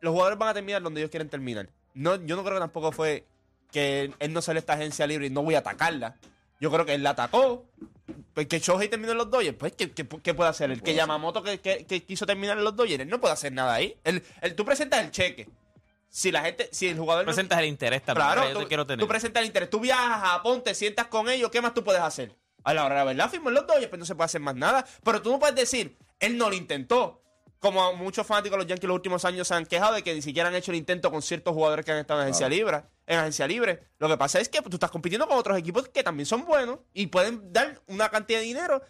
los 0.00 0.12
jugadores 0.12 0.38
van 0.38 0.48
a 0.48 0.54
terminar 0.54 0.82
donde 0.82 1.00
ellos 1.00 1.10
quieren 1.10 1.28
terminar. 1.28 1.68
No, 1.94 2.16
yo 2.16 2.36
no 2.36 2.42
creo 2.42 2.54
que 2.54 2.60
tampoco 2.60 2.92
fue 2.92 3.24
que 3.70 4.12
él 4.18 4.32
no 4.32 4.42
sale 4.42 4.58
esta 4.58 4.74
agencia 4.74 5.06
libre 5.06 5.26
y 5.26 5.30
no 5.30 5.42
voy 5.42 5.54
a 5.54 5.58
atacarla. 5.58 6.16
Yo 6.60 6.70
creo 6.70 6.84
que 6.86 6.94
él 6.94 7.02
la 7.02 7.10
atacó. 7.10 7.64
Pues 8.34 8.46
que 8.46 8.58
Shohei 8.60 8.88
terminó 8.88 9.12
en 9.12 9.18
los 9.18 9.30
Dodgers. 9.30 9.56
Pues, 9.56 9.72
¿qué, 9.74 9.90
qué, 9.90 10.06
qué 10.06 10.34
puede 10.34 10.50
hacer? 10.50 10.70
El 10.70 10.82
que 10.82 10.94
Yamamoto 10.94 11.42
que, 11.42 11.60
que- 11.60 11.84
que 11.86 12.04
quiso 12.04 12.24
terminar 12.26 12.56
en 12.58 12.64
los 12.64 12.74
Dodgers, 12.74 13.00
él 13.00 13.08
no 13.08 13.20
puede 13.20 13.34
hacer 13.34 13.52
nada 13.52 13.74
ahí. 13.74 13.96
Él, 14.04 14.22
él- 14.40 14.54
tú 14.54 14.64
presentas 14.64 15.04
el 15.04 15.10
cheque. 15.10 15.48
Si 16.08 16.32
la 16.32 16.40
gente, 16.42 16.68
si 16.72 16.88
el 16.88 16.98
jugador 16.98 17.24
no- 17.24 17.28
Presentas 17.28 17.58
el 17.58 17.66
interés 17.66 18.02
también. 18.02 18.26
Claro, 18.26 18.48
yo 18.48 18.54
tú, 18.54 18.60
te 18.60 18.66
quiero 18.68 18.86
tener. 18.86 19.04
tú 19.04 19.08
presentas 19.08 19.40
el 19.42 19.46
interés. 19.46 19.68
Tú 19.70 19.78
viajas 19.80 20.22
a 20.22 20.26
Japón, 20.28 20.62
te 20.64 20.74
sientas 20.74 21.06
con 21.08 21.28
ellos, 21.28 21.50
¿qué 21.50 21.60
más 21.60 21.74
tú 21.74 21.84
puedes 21.84 22.00
hacer? 22.00 22.34
A 22.64 22.74
la 22.74 22.84
hora 22.84 22.94
de 22.94 23.00
la 23.00 23.04
verdad, 23.04 23.30
firmó 23.30 23.50
en 23.50 23.56
los 23.56 23.66
Dodgers, 23.66 23.88
pues 23.88 23.98
no 24.00 24.06
se 24.06 24.14
puede 24.14 24.26
hacer 24.26 24.40
más 24.40 24.54
nada. 24.54 24.84
Pero 25.04 25.20
tú 25.22 25.30
no 25.30 25.38
puedes 25.38 25.54
decir, 25.54 25.96
él 26.18 26.38
no 26.38 26.48
lo 26.48 26.56
intentó. 26.56 27.22
Como 27.60 27.92
muchos 27.94 28.26
fanáticos 28.26 28.56
de 28.56 28.64
los 28.64 28.66
Yankees 28.68 28.86
los 28.88 28.94
últimos 28.94 29.24
años 29.24 29.48
se 29.48 29.54
han 29.54 29.66
quejado 29.66 29.94
de 29.94 30.02
que 30.04 30.14
ni 30.14 30.22
siquiera 30.22 30.48
han 30.48 30.54
hecho 30.54 30.70
el 30.70 30.76
intento 30.76 31.10
con 31.10 31.22
ciertos 31.22 31.52
jugadores 31.54 31.84
que 31.84 31.90
han 31.92 31.98
estado 31.98 32.20
en 32.20 32.26
agencia 32.26 32.48
libre. 32.48 32.82
En 33.06 33.18
agencia 33.18 33.46
libre. 33.48 33.82
Lo 33.98 34.08
que 34.08 34.16
pasa 34.16 34.38
es 34.40 34.48
que 34.48 34.62
tú 34.62 34.76
estás 34.76 34.90
compitiendo 34.92 35.26
con 35.26 35.36
otros 35.38 35.58
equipos 35.58 35.88
que 35.88 36.02
también 36.04 36.26
son 36.26 36.44
buenos 36.44 36.78
y 36.92 37.08
pueden 37.08 37.52
dar 37.52 37.80
una 37.88 38.10
cantidad 38.10 38.38
de 38.38 38.44
dinero 38.44 38.80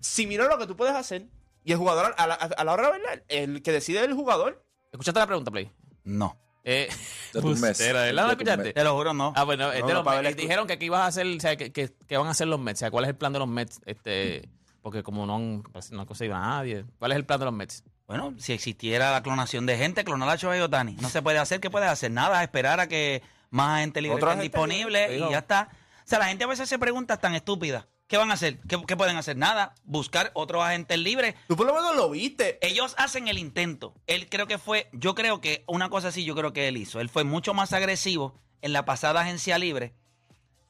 similar 0.00 0.46
a 0.48 0.54
lo 0.54 0.58
que 0.58 0.66
tú 0.66 0.76
puedes 0.76 0.94
hacer. 0.94 1.26
Y 1.64 1.72
el 1.72 1.78
jugador, 1.78 2.14
a 2.18 2.26
la, 2.26 2.34
a 2.34 2.64
la 2.64 2.72
hora 2.72 2.82
de 2.92 2.98
la 2.98 2.98
verdad, 3.10 3.24
el 3.28 3.62
que 3.62 3.72
decide 3.72 3.98
es 4.00 4.04
el 4.04 4.14
jugador. 4.14 4.64
¿Escuchaste 4.92 5.20
la 5.20 5.26
pregunta, 5.26 5.50
Play? 5.50 5.70
No. 6.04 6.36
Eh, 6.64 6.88
De 7.32 7.40
tu 7.40 7.48
mes. 7.50 7.60
bustera, 7.60 8.02
¿verdad? 8.02 8.22
¿No 8.22 8.28
De 8.28 8.36
tu 8.36 8.42
escuchaste? 8.42 8.62
mes. 8.64 8.74
Te 8.74 8.84
lo 8.84 8.94
juro, 8.96 9.14
no. 9.14 9.32
Ah, 9.36 9.44
bueno, 9.44 9.72
es 9.72 9.80
No, 9.84 10.02
la- 10.04 10.22
dijeron 10.32 10.66
que 10.66 10.74
aquí 10.74 10.86
ibas 10.86 11.00
a 11.00 11.06
hacer, 11.06 11.26
o 11.26 11.40
sea, 11.40 11.56
que, 11.56 11.72
que, 11.72 11.90
que 12.06 12.16
van 12.16 12.26
a 12.26 12.30
hacer 12.30 12.46
los 12.48 12.60
Mets. 12.60 12.78
O 12.78 12.80
sea, 12.80 12.90
¿cuál 12.90 13.04
es 13.04 13.10
el 13.10 13.16
plan 13.16 13.32
de 13.32 13.38
los 13.40 13.48
Mets? 13.48 13.80
Este, 13.86 14.48
porque 14.80 15.02
como 15.04 15.24
no 15.26 15.36
han, 15.36 15.62
pues, 15.72 15.90
no 15.92 16.00
han 16.00 16.06
conseguido 16.06 16.36
a 16.36 16.40
nadie. 16.40 16.84
¿Cuál 16.98 17.12
es 17.12 17.16
el 17.16 17.24
plan 17.26 17.38
de 17.40 17.44
los 17.46 17.54
Mets? 17.54 17.84
Bueno, 18.06 18.34
si 18.38 18.52
existiera 18.52 19.10
la 19.10 19.22
clonación 19.22 19.66
de 19.66 19.78
gente, 19.78 20.04
clonar 20.04 20.28
a 20.28 20.36
Shohei 20.36 20.60
Otani. 20.60 20.94
No 21.00 21.08
se 21.08 21.22
puede 21.22 21.38
hacer, 21.38 21.60
¿qué 21.60 21.70
puedes 21.70 21.88
hacer? 21.88 22.10
Nada, 22.10 22.42
esperar 22.42 22.80
a 22.80 22.88
que 22.88 23.22
más 23.50 23.78
agentes 23.78 24.02
libres 24.02 24.16
Otro 24.16 24.28
están 24.28 24.40
agente 24.40 24.56
disponibles 24.56 25.10
libre, 25.10 25.28
y 25.28 25.30
ya 25.30 25.38
está. 25.38 25.68
O 26.04 26.08
sea, 26.08 26.18
la 26.18 26.26
gente 26.26 26.44
a 26.44 26.48
veces 26.48 26.68
se 26.68 26.78
pregunta 26.78 27.16
tan 27.18 27.34
estúpida. 27.34 27.88
¿Qué 28.06 28.16
van 28.18 28.30
a 28.30 28.34
hacer? 28.34 28.58
¿Qué, 28.68 28.78
qué 28.86 28.96
pueden 28.96 29.16
hacer? 29.16 29.36
Nada. 29.36 29.74
Buscar 29.84 30.30
otros 30.34 30.62
agentes 30.62 30.98
libres. 30.98 31.34
Tú 31.48 31.56
por 31.56 31.66
lo 31.66 31.74
menos 31.74 31.96
lo 31.96 32.10
viste. 32.10 32.58
Ellos 32.60 32.94
hacen 32.98 33.28
el 33.28 33.38
intento. 33.38 33.94
Él 34.06 34.28
creo 34.28 34.46
que 34.46 34.58
fue, 34.58 34.90
yo 34.92 35.14
creo 35.14 35.40
que 35.40 35.64
una 35.66 35.88
cosa 35.88 36.08
así, 36.08 36.24
yo 36.24 36.34
creo 36.34 36.52
que 36.52 36.68
él 36.68 36.76
hizo. 36.76 37.00
Él 37.00 37.08
fue 37.08 37.24
mucho 37.24 37.54
más 37.54 37.72
agresivo 37.72 38.34
en 38.60 38.74
la 38.74 38.84
pasada 38.84 39.22
agencia 39.22 39.58
libre 39.58 39.94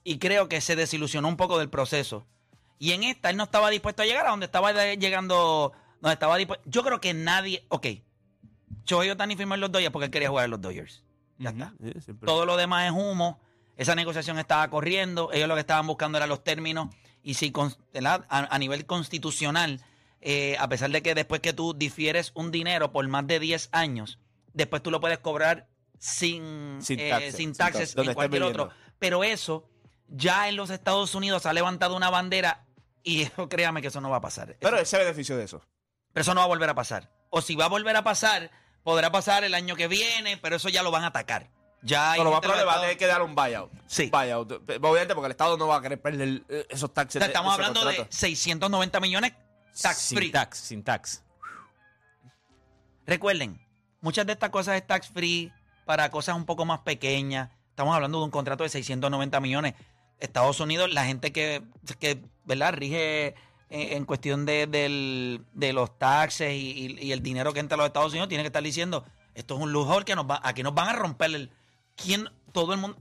y 0.05 0.19
creo 0.19 0.49
que 0.49 0.61
se 0.61 0.77
desilusionó 0.77 1.29
un 1.29 1.37
poco 1.37 1.59
del 1.59 1.71
proceso. 1.71 2.27
Y 2.79 2.93
en 2.93 3.05
esta 3.05 3.31
él 3.31 3.37
no 3.37 3.45
estaba 3.45 3.71
dispuesto 3.71 4.03
a 4.03 4.07
llegar 4.07 4.27
a 4.27 4.31
donde 4.31 4.47
estaba 4.47 4.73
llegando, 4.95 5.73
donde 6.03 6.13
estaba 6.13 6.37
dispuesto. 6.37 6.69
Yo 6.69 6.83
creo 6.83 7.01
que 7.01 7.15
nadie, 7.15 7.65
ok, 7.71 7.87
Shohei 8.85 9.09
Otani 9.11 9.37
firmó 9.37 9.55
en 9.55 9.61
los 9.61 9.73
Dodgers 9.73 9.93
porque 9.93 10.07
él 10.07 10.11
quería 10.11 10.29
jugar 10.29 10.45
en 10.47 10.51
los 10.51 10.61
Dodgers. 10.61 11.03
Ya 11.39 11.51
está. 11.51 11.73
Sí, 11.83 11.93
siempre. 12.01 12.27
Todo 12.27 12.45
lo 12.45 12.57
demás 12.59 12.87
es 12.87 12.93
humo. 12.93 13.41
Esa 13.77 13.95
negociación 13.95 14.39
estaba 14.39 14.69
corriendo. 14.69 15.31
Ellos 15.33 15.49
lo 15.49 15.55
que 15.55 15.61
estaban 15.61 15.87
buscando 15.87 16.19
eran 16.19 16.29
los 16.29 16.45
términos. 16.45 16.89
Y 17.23 17.35
si 17.35 17.53
a, 18.05 18.25
a 18.29 18.59
nivel 18.59 18.85
constitucional, 18.87 19.81
eh, 20.21 20.57
a 20.59 20.69
pesar 20.69 20.91
de 20.91 21.03
que 21.03 21.15
después 21.15 21.41
que 21.41 21.53
tú 21.53 21.73
difieres 21.75 22.33
un 22.35 22.51
dinero 22.51 22.93
por 22.93 23.07
más 23.09 23.27
de 23.27 23.39
10 23.41 23.69
años, 23.73 24.19
después 24.53 24.83
tú 24.83 24.91
lo 24.91 25.01
puedes 25.01 25.19
cobrar 25.19 25.69
sin, 25.99 26.79
Sin 26.83 26.99
eh, 27.01 27.11
taxes. 27.11 27.37
sin 27.37 27.53
taxes 27.55 27.97
en 27.97 28.15
cualquier 28.15 28.43
otro. 28.43 28.71
Pero 28.99 29.23
eso, 29.25 29.69
ya 30.09 30.49
en 30.49 30.57
los 30.57 30.71
Estados 30.71 31.15
Unidos 31.15 31.47
ha 31.47 31.53
levantado 31.53 31.97
una 31.97 32.11
bandera 32.11 32.67
y 33.05 33.23
eso, 33.23 33.49
créame 33.49 33.81
que 33.83 33.89
eso 33.89 34.01
no 34.01 34.11
va 34.11 34.17
a 34.17 34.21
pasar. 34.21 34.57
Pero 34.61 34.77
Eso- 34.77 34.83
ese 34.83 34.99
beneficio 34.99 35.37
de 35.37 35.45
eso. 35.45 35.63
Pero 36.13 36.23
eso 36.23 36.35
no 36.35 36.41
va 36.41 36.45
a 36.45 36.49
volver 36.49 36.69
a 36.71 36.75
pasar. 36.75 37.11
O 37.31 37.41
si 37.41 37.55
va 37.55 37.67
a 37.67 37.69
volver 37.69 37.97
a 37.97 38.03
pasar, 38.05 38.51
podrá 38.83 39.11
pasar 39.13 39.45
el 39.45 39.55
año 39.55 39.75
que 39.77 39.89
viene, 39.89 40.37
pero 40.37 40.57
eso 40.57 40.69
ya 40.69 40.83
lo 40.83 40.91
van 40.91 41.05
a 41.05 41.09
atacar. 41.09 41.49
Ya 41.85 42.13
Pero 42.13 42.25
lo 42.25 42.31
más 42.31 42.41
probable 42.41 42.65
va 42.65 42.77
a 42.77 42.81
tener 42.81 42.97
que 42.97 43.07
dar 43.07 43.23
un 43.23 43.35
buyout. 43.35 43.73
Sí. 43.89 44.09
Buyout. 44.11 44.53
Obviamente 44.53 45.15
porque 45.15 45.27
el 45.27 45.31
Estado 45.33 45.57
no 45.57 45.67
va 45.67 45.77
a 45.79 45.83
querer 45.83 46.01
perder 46.01 46.43
esos 46.71 46.85
O 46.85 46.89
taxes. 46.91 47.19
sea, 47.19 47.27
de- 47.27 47.33
estamos 47.33 47.51
de 47.51 47.55
hablando 47.65 47.81
de 47.81 47.97
contrato. 47.97 48.17
690 48.17 49.01
millones 49.01 49.33
tax 49.81 49.97
sin 49.99 50.19
free. 50.19 50.31
tax, 50.31 50.59
sin 50.59 50.85
tax. 50.85 51.25
Recuerden, 53.07 53.61
muchas 54.01 54.27
de 54.27 54.33
estas 54.33 54.51
cosas 54.51 54.77
es 54.77 54.87
tax 54.87 55.09
free 55.09 55.53
para 55.85 56.11
cosas 56.11 56.37
un 56.37 56.45
poco 56.47 56.65
más 56.65 56.81
pequeñas. 56.81 57.51
Estamos 57.71 57.95
hablando 57.95 58.19
de 58.19 58.25
un 58.27 58.31
contrato 58.31 58.63
de 58.63 58.69
690 58.71 59.41
millones. 59.41 59.75
Estados 60.19 60.61
Unidos, 60.61 60.93
la 60.93 61.05
gente 61.05 61.33
que, 61.33 61.63
que 61.99 62.23
¿verdad? 62.45 62.75
rige 62.75 63.35
en, 63.73 63.97
en 63.97 64.05
cuestión 64.05 64.45
de, 64.47 64.67
del- 64.67 65.41
de 65.53 65.73
los 65.73 65.99
taxes 65.99 66.53
y, 66.53 66.97
y- 67.01 67.07
y 67.07 67.13
el 67.13 67.23
dinero 67.23 67.53
que 67.53 67.61
entra 67.61 67.75
a 67.77 67.79
los 67.79 67.87
Estados 67.87 68.13
Unidos, 68.13 68.29
tiene 68.29 68.43
que 68.45 68.49
estar 68.49 68.63
diciendo, 68.63 69.05
esto 69.35 69.55
es 69.57 69.61
un 69.61 69.73
lujo 69.73 70.05
que 70.05 70.15
nos 70.15 70.27
va, 70.31 70.41
aquí 70.45 70.63
nos 70.63 70.75
van 70.75 70.89
a 70.91 70.93
romper 70.93 71.35
el... 71.35 71.51
¿Quién? 71.97 72.29
Todo 72.53 72.73
el 72.75 72.79
mundo... 72.81 72.97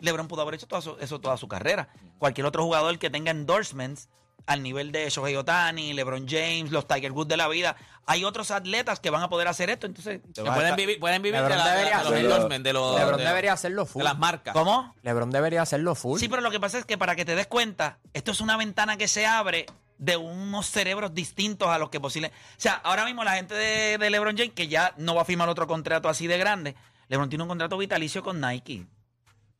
LeBron 0.00 0.28
pudo 0.28 0.42
haber 0.42 0.54
hecho 0.56 0.66
toda 0.66 0.82
su- 0.82 0.96
eso 1.00 1.20
toda 1.20 1.36
su 1.38 1.48
carrera. 1.48 1.88
Cualquier 2.18 2.46
otro 2.46 2.62
jugador 2.64 2.98
que 2.98 3.08
tenga 3.08 3.30
endorsements 3.30 4.08
al 4.46 4.62
nivel 4.62 4.92
de 4.92 5.08
Shohei 5.10 5.34
Otani, 5.36 5.92
LeBron 5.94 6.26
James, 6.28 6.70
los 6.70 6.86
Tiger 6.86 7.10
Woods 7.12 7.28
de 7.28 7.36
la 7.36 7.48
vida, 7.48 7.74
hay 8.04 8.24
otros 8.24 8.50
atletas 8.52 9.00
que 9.00 9.10
van 9.10 9.22
a 9.22 9.28
poder 9.28 9.48
hacer 9.48 9.70
esto. 9.70 9.86
Entonces, 9.86 10.20
pueden 10.34 10.76
vivir, 10.76 11.00
pueden 11.00 11.22
vivir 11.22 11.40
de, 11.40 11.48
la- 11.48 11.64
de 11.64 11.70
debería 11.70 11.96
la- 11.98 12.04
de 12.04 12.10
los 12.10 12.20
endorsements, 12.20 12.62
de 12.64 12.72
los, 12.72 12.98
LeBron 12.98 13.18
de- 13.18 13.24
debería 13.24 13.52
hacerlo 13.54 13.86
full. 13.86 14.00
de 14.00 14.04
las 14.04 14.18
marcas. 14.18 14.52
¿cómo? 14.54 14.94
LeBron 15.02 15.30
debería 15.30 15.62
hacerlo 15.62 15.94
full. 15.94 16.20
Sí, 16.20 16.28
pero 16.28 16.42
lo 16.42 16.50
que 16.50 16.60
pasa 16.60 16.78
es 16.78 16.84
que 16.84 16.96
para 16.98 17.16
que 17.16 17.24
te 17.24 17.34
des 17.34 17.46
cuenta, 17.46 17.98
esto 18.12 18.30
es 18.32 18.40
una 18.40 18.56
ventana 18.56 18.96
que 18.98 19.08
se 19.08 19.26
abre 19.26 19.66
de 19.98 20.16
unos 20.16 20.66
cerebros 20.66 21.14
distintos 21.14 21.68
a 21.68 21.78
los 21.78 21.90
que 21.90 22.00
posible. 22.00 22.28
O 22.28 22.60
sea, 22.60 22.74
ahora 22.74 23.04
mismo 23.04 23.24
la 23.24 23.34
gente 23.36 23.54
de, 23.54 23.98
de 23.98 24.10
LeBron 24.10 24.36
James, 24.36 24.52
que 24.54 24.68
ya 24.68 24.94
no 24.98 25.14
va 25.14 25.22
a 25.22 25.24
firmar 25.24 25.48
otro 25.48 25.66
contrato 25.66 26.08
así 26.08 26.26
de 26.26 26.36
grande, 26.38 26.74
LeBron 27.08 27.28
tiene 27.28 27.42
un 27.42 27.48
contrato 27.48 27.78
vitalicio 27.78 28.22
con 28.22 28.40
Nike. 28.40 28.86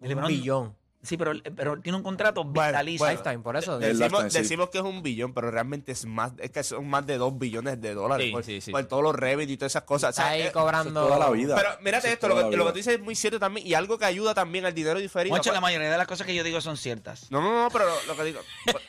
un 0.00 0.08
LeBron- 0.08 0.28
billón. 0.28 0.76
Sí, 1.06 1.16
pero, 1.16 1.32
pero 1.54 1.80
tiene 1.80 1.96
un 1.96 2.02
contrato 2.02 2.44
vitalicio. 2.44 3.06
Lifetime, 3.08 3.38
por 3.38 3.56
eso. 3.56 3.74
El 3.76 3.80
Decimos, 3.98 4.00
lifetime, 4.10 4.30
sí. 4.30 4.38
decimos 4.38 4.70
que 4.70 4.78
es 4.78 4.84
un 4.84 5.02
billón, 5.02 5.32
pero 5.32 5.50
realmente 5.50 5.92
es 5.92 6.04
más, 6.04 6.32
es 6.38 6.50
que 6.50 6.62
son 6.64 6.88
más 6.88 7.06
de 7.06 7.16
dos 7.18 7.38
billones 7.38 7.80
de 7.80 7.94
dólares 7.94 8.26
Sí, 8.26 8.32
por, 8.32 8.44
sí, 8.44 8.60
sí. 8.60 8.70
por 8.72 8.84
todos 8.86 9.02
los 9.02 9.14
revenues 9.14 9.48
y 9.50 9.56
todas 9.56 9.72
esas 9.72 9.84
cosas. 9.84 10.10
O 10.10 10.12
sea, 10.16 10.24
Está 10.24 10.34
ahí 10.34 10.42
eh, 10.48 10.52
cobrando. 10.52 11.06
toda 11.06 11.18
la 11.18 11.30
vida. 11.30 11.54
Pero 11.56 11.70
mírate 11.80 11.98
Eso 11.98 12.06
es 12.08 12.12
esto, 12.14 12.28
lo 12.28 12.34
toda 12.34 12.50
que, 12.50 12.56
la 12.56 12.56
lo 12.58 12.64
que 12.64 12.70
tú 12.70 12.74
vida. 12.74 12.78
dices 12.80 12.94
es 12.94 13.00
muy 13.00 13.14
cierto 13.14 13.38
también 13.38 13.66
y 13.66 13.74
algo 13.74 13.98
que 13.98 14.04
ayuda 14.04 14.34
también 14.34 14.66
al 14.66 14.74
dinero 14.74 14.98
diferido. 14.98 15.34
Mucho, 15.36 15.50
la 15.52 15.60
Pues- 15.60 15.62
mayoría 15.62 15.90
de 15.90 15.98
las 15.98 16.06
cosas 16.06 16.26
que 16.26 16.34
yo 16.34 16.42
digo 16.42 16.60
son 16.60 16.76
ciertas. 16.76 17.30
No, 17.30 17.40
no, 17.40 17.64
no, 17.64 17.70
pero 17.70 17.84
lo, 17.86 17.94
lo 18.08 18.16
que 18.16 18.24
digo, 18.24 18.40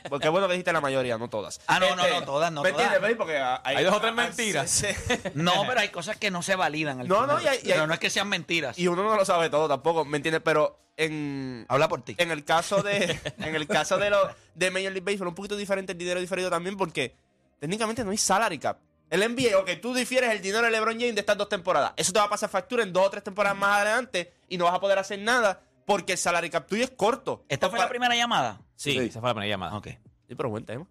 porque 0.08 0.26
es 0.26 0.30
bueno 0.32 0.46
que 0.48 0.54
dijiste 0.54 0.72
la 0.72 0.80
mayoría, 0.80 1.18
no 1.18 1.28
todas. 1.30 1.60
Ah, 1.66 1.78
no, 1.78 1.94
no, 1.94 2.04
Este, 2.04 2.18
no, 2.20 2.26
todas, 2.26 2.52
no 2.52 2.62
¿me 2.62 2.70
todas. 2.72 2.84
entiendes, 2.86 3.06
Feli? 3.08 3.14
Porque 3.18 3.38
hay, 3.38 3.76
Hay 3.76 3.84
dos 3.84 3.94
o 3.94 4.00
tres 4.00 4.10
hay- 4.10 4.16
mentiras. 4.16 4.70
sí, 4.70 4.86
sí. 5.06 5.14
No, 5.34 5.52
pero 5.68 5.80
hay 5.80 5.88
cosas 5.90 6.16
que 6.16 6.30
no 6.30 6.42
se 6.42 6.56
validan. 6.56 7.00
al 7.00 7.08
No, 7.08 7.20
final. 7.22 7.36
no, 7.36 7.42
y 7.42 7.46
hay- 7.46 7.58
y 7.62 7.66
hay- 7.66 7.72
pero 7.74 7.86
no 7.86 7.94
es 7.94 8.00
que 8.00 8.10
sean 8.10 8.28
mentiras. 8.28 8.78
Y 8.78 8.88
uno 8.88 9.02
no 9.04 9.14
lo 9.16 9.24
sabe 9.24 9.50
todo 9.50 9.68
tampoco, 9.68 10.04
¿me 10.04 10.16
entiendes? 10.16 10.42
Pero 10.44 10.78
en, 10.98 11.64
Habla 11.68 11.88
por 11.88 12.02
ti. 12.02 12.14
en 12.18 12.30
el 12.30 12.44
caso 12.44 12.82
de 12.82 13.18
en 13.38 13.54
el 13.54 13.66
caso 13.66 13.96
de 13.96 14.10
los 14.10 14.28
de 14.54 14.70
Major 14.70 14.92
League 14.92 15.00
Baseball 15.00 15.28
un 15.28 15.34
poquito 15.34 15.56
diferente 15.56 15.92
el 15.92 15.98
dinero 15.98 16.20
diferido 16.20 16.50
también 16.50 16.76
porque 16.76 17.14
técnicamente 17.58 18.04
no 18.04 18.10
hay 18.10 18.18
salary 18.18 18.58
cap. 18.58 18.78
El 19.08 19.20
NBA, 19.20 19.56
ok, 19.58 19.70
tú 19.80 19.94
difieres 19.94 20.30
el 20.32 20.42
dinero 20.42 20.64
de 20.66 20.70
LeBron 20.70 20.98
James 21.00 21.14
de 21.14 21.20
estas 21.20 21.38
dos 21.38 21.48
temporadas. 21.48 21.94
Eso 21.96 22.12
te 22.12 22.18
va 22.18 22.26
a 22.26 22.28
pasar 22.28 22.50
factura 22.50 22.82
en 22.82 22.92
dos 22.92 23.06
o 23.06 23.10
tres 23.10 23.24
temporadas 23.24 23.56
más 23.56 23.76
adelante 23.80 24.34
y 24.50 24.58
no 24.58 24.66
vas 24.66 24.74
a 24.74 24.80
poder 24.80 24.98
hacer 24.98 25.18
nada 25.20 25.62
porque 25.86 26.12
el 26.12 26.18
salary 26.18 26.50
cap 26.50 26.66
tuyo 26.66 26.84
es 26.84 26.90
corto. 26.90 27.42
¿Esta 27.48 27.70
fue 27.70 27.78
la 27.78 27.88
primera 27.88 28.14
llamada? 28.14 28.60
Sí, 28.76 28.92
Sí. 28.92 28.98
esa 28.98 29.20
fue 29.20 29.30
la 29.30 29.34
primera 29.34 29.48
llamada. 29.50 29.76
Ok. 29.78 29.86
Sí, 30.28 30.34
pero 30.34 30.50
buen 30.50 30.66
tema. 30.66 30.86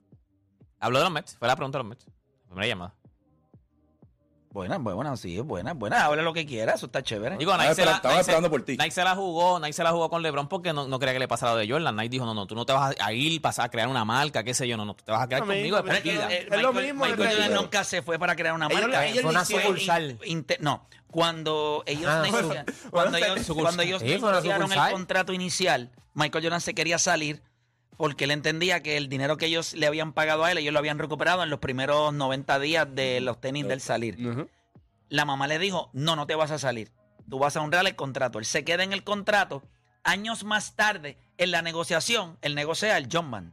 Habló 0.79 0.97
de 0.97 1.03
los 1.05 1.13
Mets, 1.13 1.35
fue 1.37 1.47
la 1.47 1.55
pregunta 1.55 1.77
de 1.77 1.83
los 1.83 1.89
Mets. 1.89 2.05
Primera 2.47 2.65
llamada. 2.67 2.95
Buena, 4.49 4.77
buena, 4.77 5.15
sí, 5.17 5.37
es 5.37 5.43
buena, 5.43 5.73
buena. 5.73 6.05
Habla 6.05 6.23
lo 6.23 6.33
que 6.33 6.45
quiera, 6.45 6.73
eso 6.73 6.87
está 6.87 7.03
chévere. 7.03 7.37
Digo, 7.37 7.51
Estaba 7.51 7.63
Nike 7.69 7.75
se, 7.75 7.85
la, 7.85 7.91
esperando- 7.91 7.95
estaba 7.97 8.13
Nike 8.15 8.23
se- 8.23 8.31
esperando 8.31 8.49
por 8.49 8.61
ti. 8.63 8.71
Nike 8.77 8.91
se 8.91 9.03
la 9.03 9.15
jugó, 9.15 9.59
Nike 9.59 9.73
se 9.73 9.83
la 9.83 9.91
jugó 9.91 10.09
con 10.09 10.23
LeBron 10.23 10.47
porque 10.47 10.73
no, 10.73 10.87
no 10.87 10.97
quería 10.99 11.13
que 11.13 11.19
le 11.19 11.27
pasara 11.27 11.51
lo 11.51 11.57
de 11.59 11.69
Jordan. 11.69 11.95
Nike 11.95 12.09
dijo, 12.09 12.25
no, 12.25 12.33
no, 12.33 12.47
tú 12.47 12.55
no 12.55 12.65
te 12.65 12.73
vas 12.73 12.95
a 12.99 13.13
ir, 13.13 13.39
pasar 13.41 13.65
a 13.65 13.69
crear 13.69 13.87
una 13.87 14.03
marca, 14.05 14.43
qué 14.43 14.53
sé 14.53 14.67
yo, 14.67 14.75
no, 14.77 14.85
no, 14.85 14.95
tú 14.95 15.03
te 15.03 15.11
vas 15.11 15.21
a 15.21 15.27
quedar 15.27 15.43
mí, 15.45 15.53
conmigo 15.55 15.77
mí, 15.77 15.83
Pero 15.85 15.97
es 15.97 16.05
eh, 16.31 16.47
Es 16.49 16.61
lo 16.61 16.71
Michael- 16.73 16.85
mismo, 16.85 17.05
Michael 17.05 17.29
Jordan 17.29 17.53
nunca 17.53 17.83
se 17.83 18.01
fue 18.01 18.17
para 18.17 18.35
crear 18.35 18.55
una 18.55 18.67
Ellos- 18.67 18.81
marca. 18.81 19.05
ellos 19.05 19.21
Fue 19.21 19.31
una 19.31 19.45
sucursal. 19.45 20.19
no, 20.61 20.87
cuando 21.11 21.83
ellos, 21.85 22.09
Ah, 22.09 22.23
cuando 22.91 23.17
fue- 23.17 23.27
ellos, 23.27 23.45
sucursal. 23.45 23.63
cuando 23.63 23.83
ellos 23.83 24.01
Sí, 24.01 24.07
fue 24.17 24.29
una 24.29 24.41
negociaron 24.41 24.71
el 24.71 24.91
contrato 24.93 25.33
inicial, 25.33 25.91
Michael 26.13 26.43
Jordan 26.45 26.61
se 26.61 26.73
quería 26.73 26.97
salir 26.97 27.43
porque 27.97 28.25
él 28.25 28.31
entendía 28.31 28.81
que 28.81 28.95
el 28.95 29.09
dinero 29.09 29.37
que 29.37 29.47
ellos 29.47 29.73
le 29.73 29.87
habían 29.87 30.13
pagado 30.13 30.43
a 30.45 30.51
él, 30.51 30.59
ellos 30.59 30.71
lo 30.71 30.79
habían 30.79 30.99
recuperado 30.99 31.43
en 31.43 31.49
los 31.49 31.59
primeros 31.59 32.13
90 32.13 32.59
días 32.59 32.87
de 32.93 33.19
los 33.19 33.41
tenis 33.41 33.67
del 33.67 33.81
salir. 33.81 34.47
La 35.09 35.25
mamá 35.25 35.47
le 35.47 35.59
dijo, 35.59 35.89
no, 35.93 36.15
no 36.15 36.27
te 36.27 36.35
vas 36.35 36.51
a 36.51 36.59
salir. 36.59 36.91
Tú 37.29 37.39
vas 37.39 37.57
a 37.57 37.61
honrar 37.61 37.85
el 37.85 37.95
contrato. 37.95 38.39
Él 38.39 38.45
se 38.45 38.63
queda 38.63 38.83
en 38.83 38.93
el 38.93 39.03
contrato. 39.03 39.63
Años 40.03 40.43
más 40.43 40.75
tarde, 40.75 41.17
en 41.37 41.51
la 41.51 41.61
negociación, 41.61 42.37
él 42.41 42.55
negocia 42.55 42.97
el 42.97 43.09
Jumpman. 43.11 43.51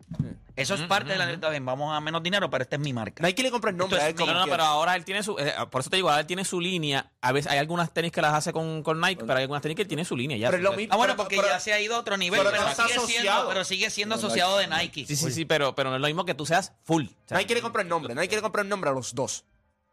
Eso 0.57 0.75
es 0.75 0.83
parte 0.83 1.11
de 1.13 1.19
la 1.19 1.27
negociación. 1.27 1.67
Vamos 1.67 1.93
a 1.97 2.01
menos 2.01 2.23
dinero, 2.23 2.49
pero 2.49 2.63
esta 2.63 2.77
es 2.77 2.81
mi 2.81 2.93
marca. 2.93 3.23
Nike 3.27 3.43
le 3.43 3.51
compra 3.51 3.71
el 3.71 3.77
nombre 3.77 3.99
a 3.99 4.03
es 4.05 4.09
él 4.11 4.15
como 4.15 4.33
No, 4.33 4.39
no, 4.39 4.45
quiera. 4.45 4.57
pero 4.57 4.69
ahora 4.69 4.95
él 4.95 5.05
tiene 5.05 5.23
su. 5.25 5.37
eh, 5.39 5.53
por 5.71 5.81
eso 5.81 5.91
te 5.91 5.97
digo, 5.97 6.09
ahora 6.11 6.21
él 6.21 6.27
tiene 6.27 6.45
su 6.45 6.61
línea. 6.61 7.11
A 7.21 7.33
veces 7.33 7.51
hay 7.51 7.59
algunas 7.59 7.93
tenis 7.93 8.13
que 8.13 8.23
las 8.23 8.35
hace 8.35 8.53
con, 8.53 8.83
con 8.85 9.01
Nike, 9.01 9.23
pero 9.25 9.35
hay 9.35 9.43
algunas 9.43 9.63
tenis 9.63 9.75
que 9.75 9.83
él 9.83 9.89
tiene 9.89 10.05
su 10.05 10.17
línea. 10.17 10.37
Ya, 10.37 10.49
Pero 10.51 10.59
es 10.59 10.63
lo 10.63 10.73
mismo. 10.75 10.95
Ah, 10.95 10.97
bueno, 10.97 11.17
porque 11.17 11.37
pero- 11.37 11.49
ya 11.49 11.59
se 11.59 11.73
ha 11.73 11.81
ido 11.81 11.97
a 11.97 11.99
otro 11.99 12.17
nivel, 12.17 12.39
pero 12.39 12.51
pero, 12.53 12.63
no 12.63 12.69
está 12.71 12.85
sigue, 12.87 12.95
siendo, 13.01 13.11
asociado. 13.31 13.49
pero 13.49 13.65
sigue 13.65 13.91
siendo 13.91 14.15
asociado 14.15 14.59
de 14.59 14.69
Nike. 14.69 15.07
Sí, 15.07 15.17
sí, 15.17 15.33
sí, 15.33 15.45
pero, 15.45 15.75
pero 15.75 15.91
no 15.91 15.97
es 15.97 16.01
lo 16.03 16.07
mismo 16.07 16.25
que 16.25 16.35
tú 16.35 16.47
seas 16.47 16.73
full. 16.85 17.07
O 17.07 17.29
sea, 17.29 17.37
Nike 17.39 17.47
quiere 17.49 17.61
comprar 17.63 17.85
el 17.85 17.89
nombre. 17.89 18.15
Nike 18.15 18.29
quiere 18.29 18.43
comprar 18.43 18.65
el 18.65 18.69
nombre 18.69 18.91
a 18.91 18.93
los 18.93 19.15
dos. 19.15 19.45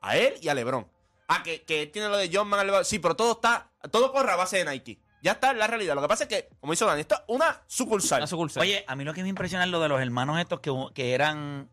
A 0.01 0.15
él 0.17 0.35
y 0.41 0.47
a 0.49 0.53
LeBron. 0.53 0.87
Ah, 1.27 1.41
que, 1.43 1.63
que 1.63 1.83
él 1.83 1.91
tiene 1.91 2.07
lo 2.09 2.17
de 2.17 2.29
John 2.31 2.47
Man. 2.47 2.65
LeBron. 2.67 2.85
Sí, 2.85 2.99
pero 2.99 3.15
todo 3.15 3.31
está. 3.33 3.69
Todo 3.89 4.11
corre 4.11 4.31
a 4.31 4.35
base 4.35 4.57
de 4.63 4.65
Nike. 4.65 4.99
Ya 5.21 5.33
está 5.33 5.51
en 5.51 5.59
la 5.59 5.67
realidad. 5.67 5.93
Lo 5.95 6.01
que 6.01 6.07
pasa 6.07 6.23
es 6.23 6.29
que, 6.29 6.49
como 6.59 6.73
hizo 6.73 6.85
Dani, 6.85 7.01
esto 7.01 7.15
es 7.15 7.21
una 7.27 7.61
sucursal. 7.67 8.19
una 8.21 8.27
sucursal. 8.27 8.61
Oye, 8.61 8.83
a 8.87 8.95
mí 8.95 9.03
lo 9.03 9.13
que 9.13 9.21
me 9.23 9.29
impresiona 9.29 9.65
es 9.65 9.69
lo 9.69 9.79
de 9.79 9.87
los 9.89 10.01
hermanos 10.01 10.39
estos 10.39 10.59
que, 10.61 10.71
que 10.93 11.13
eran. 11.13 11.69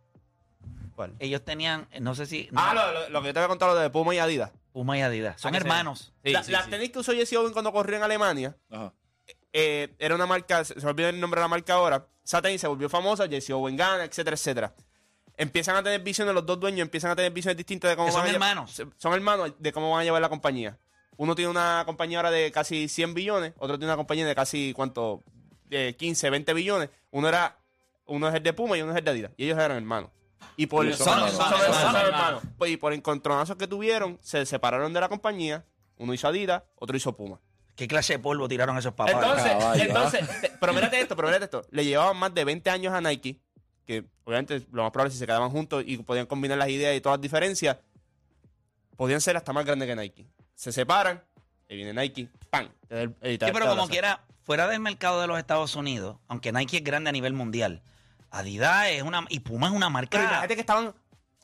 ¿Cuál? 0.94 1.14
Ellos 1.20 1.44
tenían, 1.44 1.88
no 2.00 2.14
sé 2.14 2.26
si. 2.26 2.48
Ah, 2.54 2.74
lo, 2.74 2.92
lo- 2.92 3.08
lo 3.08 3.20
que 3.22 3.28
yo 3.28 3.32
te 3.32 3.38
había 3.38 3.48
contado, 3.48 3.74
lo 3.74 3.80
de 3.80 3.88
Puma 3.90 4.14
y 4.14 4.18
Adidas. 4.18 4.50
Puma 4.72 4.98
y 4.98 5.02
Adidas. 5.02 5.40
Son 5.40 5.54
Ah, 5.54 5.58
hermanos. 5.58 6.12
Sí, 6.24 6.32
La- 6.32 6.42
sí, 6.42 6.52
las 6.52 6.64
sí. 6.64 6.70
tenis 6.70 6.90
que 6.90 6.98
usó 6.98 7.12
Jesse 7.12 7.34
Owen 7.34 7.52
cuando 7.52 7.72
corrió 7.72 7.96
en 7.96 8.02
Alemania, 8.02 8.56
Ajá. 8.70 8.92
eh, 9.52 9.94
era 9.98 10.14
una 10.14 10.26
marca, 10.26 10.64
se 10.64 10.74
se 10.74 10.84
me 10.84 10.90
olvidó 10.90 11.08
el 11.08 11.20
nombre 11.20 11.40
de 11.40 11.44
la 11.44 11.48
marca 11.48 11.74
ahora. 11.74 12.06
Esa 12.24 12.42
tenis 12.42 12.60
se 12.60 12.66
volvió 12.66 12.88
famosa, 12.88 13.28
Jesse 13.28 13.50
Owen 13.50 13.76
gana, 13.76 14.04
etcétera, 14.04 14.34
etcétera. 14.34 14.74
Empiezan 15.36 15.76
a 15.76 15.82
tener 15.84 16.00
visiones, 16.02 16.34
los 16.34 16.44
dos 16.44 16.58
dueños 16.58 16.80
empiezan 16.80 17.12
a 17.12 17.16
tener 17.16 17.30
visiones 17.32 17.56
distintas 17.56 17.90
de 17.90 17.96
cómo 17.96 18.06
Que 18.08 18.12
son 18.12 18.20
van 18.22 18.28
a 18.28 18.30
lle- 18.30 18.34
hermanos. 18.34 18.82
Son 18.98 19.12
hermanos 19.14 19.52
de 19.58 19.72
cómo 19.72 19.90
van 19.92 20.00
a 20.00 20.04
llevar 20.04 20.20
la 20.20 20.28
compañía. 20.28 20.76
Uno 21.18 21.34
tiene 21.34 21.50
una 21.50 21.82
compañía 21.84 22.18
ahora 22.20 22.30
de 22.30 22.50
casi 22.52 22.88
100 22.88 23.12
billones, 23.12 23.52
otro 23.58 23.76
tiene 23.76 23.92
una 23.92 23.96
compañía 23.96 24.24
de 24.26 24.34
casi, 24.34 24.72
¿cuánto? 24.72 25.22
De 25.66 25.94
15, 25.96 26.30
20 26.30 26.54
billones. 26.54 26.88
Uno 27.10 27.28
era, 27.28 27.58
uno 28.06 28.28
es 28.28 28.34
el 28.34 28.42
de 28.42 28.52
Puma 28.54 28.78
y 28.78 28.82
uno 28.82 28.92
es 28.92 28.98
el 28.98 29.04
de 29.04 29.10
Adidas. 29.10 29.32
Y 29.36 29.44
ellos 29.44 29.58
eran 29.58 29.76
hermanos. 29.76 30.10
Y 30.56 30.66
por, 30.66 30.86
Y 30.86 30.94
son 30.94 31.06
son- 31.06 31.28
hermanos. 31.28 31.34
son- 31.36 31.74
Son 31.74 31.92
son 31.92 31.96
hermanos. 31.96 32.42
Pues, 32.56 32.70
y 32.70 32.76
por 32.76 32.92
encontronazos 32.92 33.56
que 33.56 33.66
tuvieron, 33.66 34.18
se 34.22 34.46
separaron 34.46 34.92
de 34.92 35.00
la 35.00 35.08
compañía. 35.08 35.64
Uno 35.98 36.14
hizo 36.14 36.28
Adidas, 36.28 36.62
otro 36.76 36.96
hizo 36.96 37.16
Puma. 37.16 37.40
¿Qué 37.74 37.86
clase 37.88 38.14
de 38.14 38.18
polvo 38.20 38.48
tiraron 38.48 38.78
esos 38.78 38.94
papás? 38.94 39.14
Entonces, 39.14 39.52
caballo, 39.52 39.82
entonces, 39.84 40.28
pero 40.60 40.72
mírate 40.72 41.00
esto, 41.00 41.14
pero 41.16 41.28
mírate 41.28 41.44
esto. 41.44 41.62
Le 41.70 41.84
llevaban 41.84 42.16
más 42.16 42.32
de 42.34 42.44
20 42.44 42.70
años 42.70 42.92
a 42.92 43.00
Nike, 43.00 43.38
que 43.84 44.04
obviamente 44.24 44.64
lo 44.72 44.82
más 44.84 44.92
probable 44.92 45.08
es 45.08 45.14
si 45.14 45.18
se 45.18 45.26
quedaban 45.26 45.50
juntos 45.50 45.82
y 45.86 45.96
podían 45.98 46.26
combinar 46.26 46.58
las 46.58 46.68
ideas 46.68 46.96
y 46.96 47.00
todas 47.00 47.18
las 47.18 47.22
diferencias, 47.22 47.76
podían 48.96 49.20
ser 49.20 49.36
hasta 49.36 49.52
más 49.52 49.64
grandes 49.64 49.86
que 49.88 49.94
Nike. 49.96 50.26
Se 50.58 50.72
separan 50.72 51.22
Y 51.68 51.76
viene 51.76 51.94
Nike, 51.94 52.28
¡pam! 52.50 52.68
te 52.88 52.94
da 52.96 53.02
el- 53.02 53.14
Sí, 53.20 53.38
pero 53.52 53.68
como 53.68 53.86
quiera, 53.88 54.24
fuera 54.42 54.66
del 54.66 54.80
mercado 54.80 55.20
de 55.20 55.28
los 55.28 55.38
Estados 55.38 55.76
Unidos, 55.76 56.16
aunque 56.26 56.50
Nike 56.50 56.78
es 56.78 56.84
grande 56.84 57.10
a 57.10 57.12
nivel 57.12 57.32
mundial, 57.32 57.80
Adidas 58.30 58.88
es 58.88 59.02
una. 59.02 59.24
Y 59.28 59.40
Puma 59.40 59.68
es 59.68 59.72
una 59.72 59.88
marca. 59.88 60.10
Pero 60.10 60.24
imagínate 60.24 60.54
que 60.56 60.60
estaban 60.62 60.94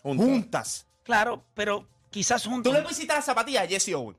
juntas. 0.02 0.86
Claro, 1.04 1.44
pero 1.54 1.86
quizás 2.10 2.42
Tú 2.42 2.50
juntos. 2.50 2.72
le 2.74 2.82
pusiste 2.82 3.14
las 3.14 3.24
zapatillas 3.24 3.64
a 3.64 3.66
Jesse 3.68 3.94
Owens. 3.94 4.18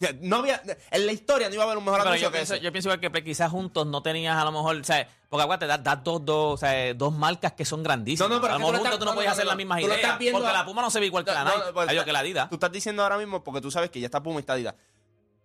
O 0.00 0.06
sea, 0.06 0.14
No 0.20 0.36
había, 0.36 0.60
en 0.90 1.06
la 1.06 1.12
historia 1.12 1.48
no 1.48 1.54
iba 1.54 1.62
a 1.62 1.66
haber 1.66 1.78
un 1.78 1.84
mejor 1.84 2.00
Pero 2.00 2.10
anuncio 2.10 2.28
yo 2.28 2.32
que 2.32 2.38
pienso, 2.38 2.54
ese. 2.54 2.64
yo 2.64 2.72
pienso 2.72 2.88
igual 2.88 3.00
que 3.00 3.10
pues, 3.10 3.22
quizás 3.22 3.50
juntos 3.50 3.86
no 3.86 4.02
tenías 4.02 4.36
a 4.36 4.44
lo 4.44 4.50
mejor, 4.52 4.76
o 4.76 4.84
sea, 4.84 5.08
porque 5.28 5.42
acuérdate, 5.44 5.66
das, 5.66 5.82
das 5.84 6.02
dos, 6.04 6.24
dos, 6.24 6.54
o 6.54 6.56
sea, 6.56 6.94
dos 6.94 7.12
marcas 7.14 7.52
que 7.52 7.64
son 7.64 7.82
grandísimas. 7.82 8.28
No, 8.28 8.36
no, 8.36 8.40
pero 8.42 8.54
a 8.54 8.56
es 8.56 8.60
lo 8.60 8.66
que 8.66 8.72
mejor 8.72 8.74
tú 8.74 8.82
lo 8.84 8.90
juntos 8.90 8.92
estás- 8.94 8.98
tú 8.98 9.04
no, 9.04 9.10
no, 9.12 9.14
podías 9.14 9.30
no, 9.30 9.32
hacer 9.34 9.44
no, 9.44 9.50
la 9.50 9.56
misma 9.56 9.74
tú 9.76 9.80
lo 9.82 9.86
idea. 9.94 9.96
estás 10.02 10.18
viendo 10.18 10.38
Porque 10.40 10.50
a- 10.50 10.58
la 10.58 10.64
Puma 10.66 10.82
no 10.82 10.90
se 10.90 11.00
ve 11.00 11.06
igual 11.06 11.24
que 11.24 11.30
la 11.32 11.44
No, 11.44 11.50
Nike. 11.56 11.72
pues, 11.72 11.88
Ay, 11.88 11.96
yo 11.96 12.04
que 12.04 12.12
la 12.12 12.18
Adidas. 12.18 12.48
Tú 12.48 12.54
estás 12.56 12.72
diciendo 12.72 13.02
ahora 13.02 13.18
mismo 13.18 13.44
porque 13.44 13.60
tú 13.60 13.70
sabes 13.70 13.90
que 13.90 14.00
ya 14.00 14.06
está 14.06 14.22
Puma 14.22 14.36
y 14.36 14.40
está 14.40 14.54
Adidas. 14.54 14.74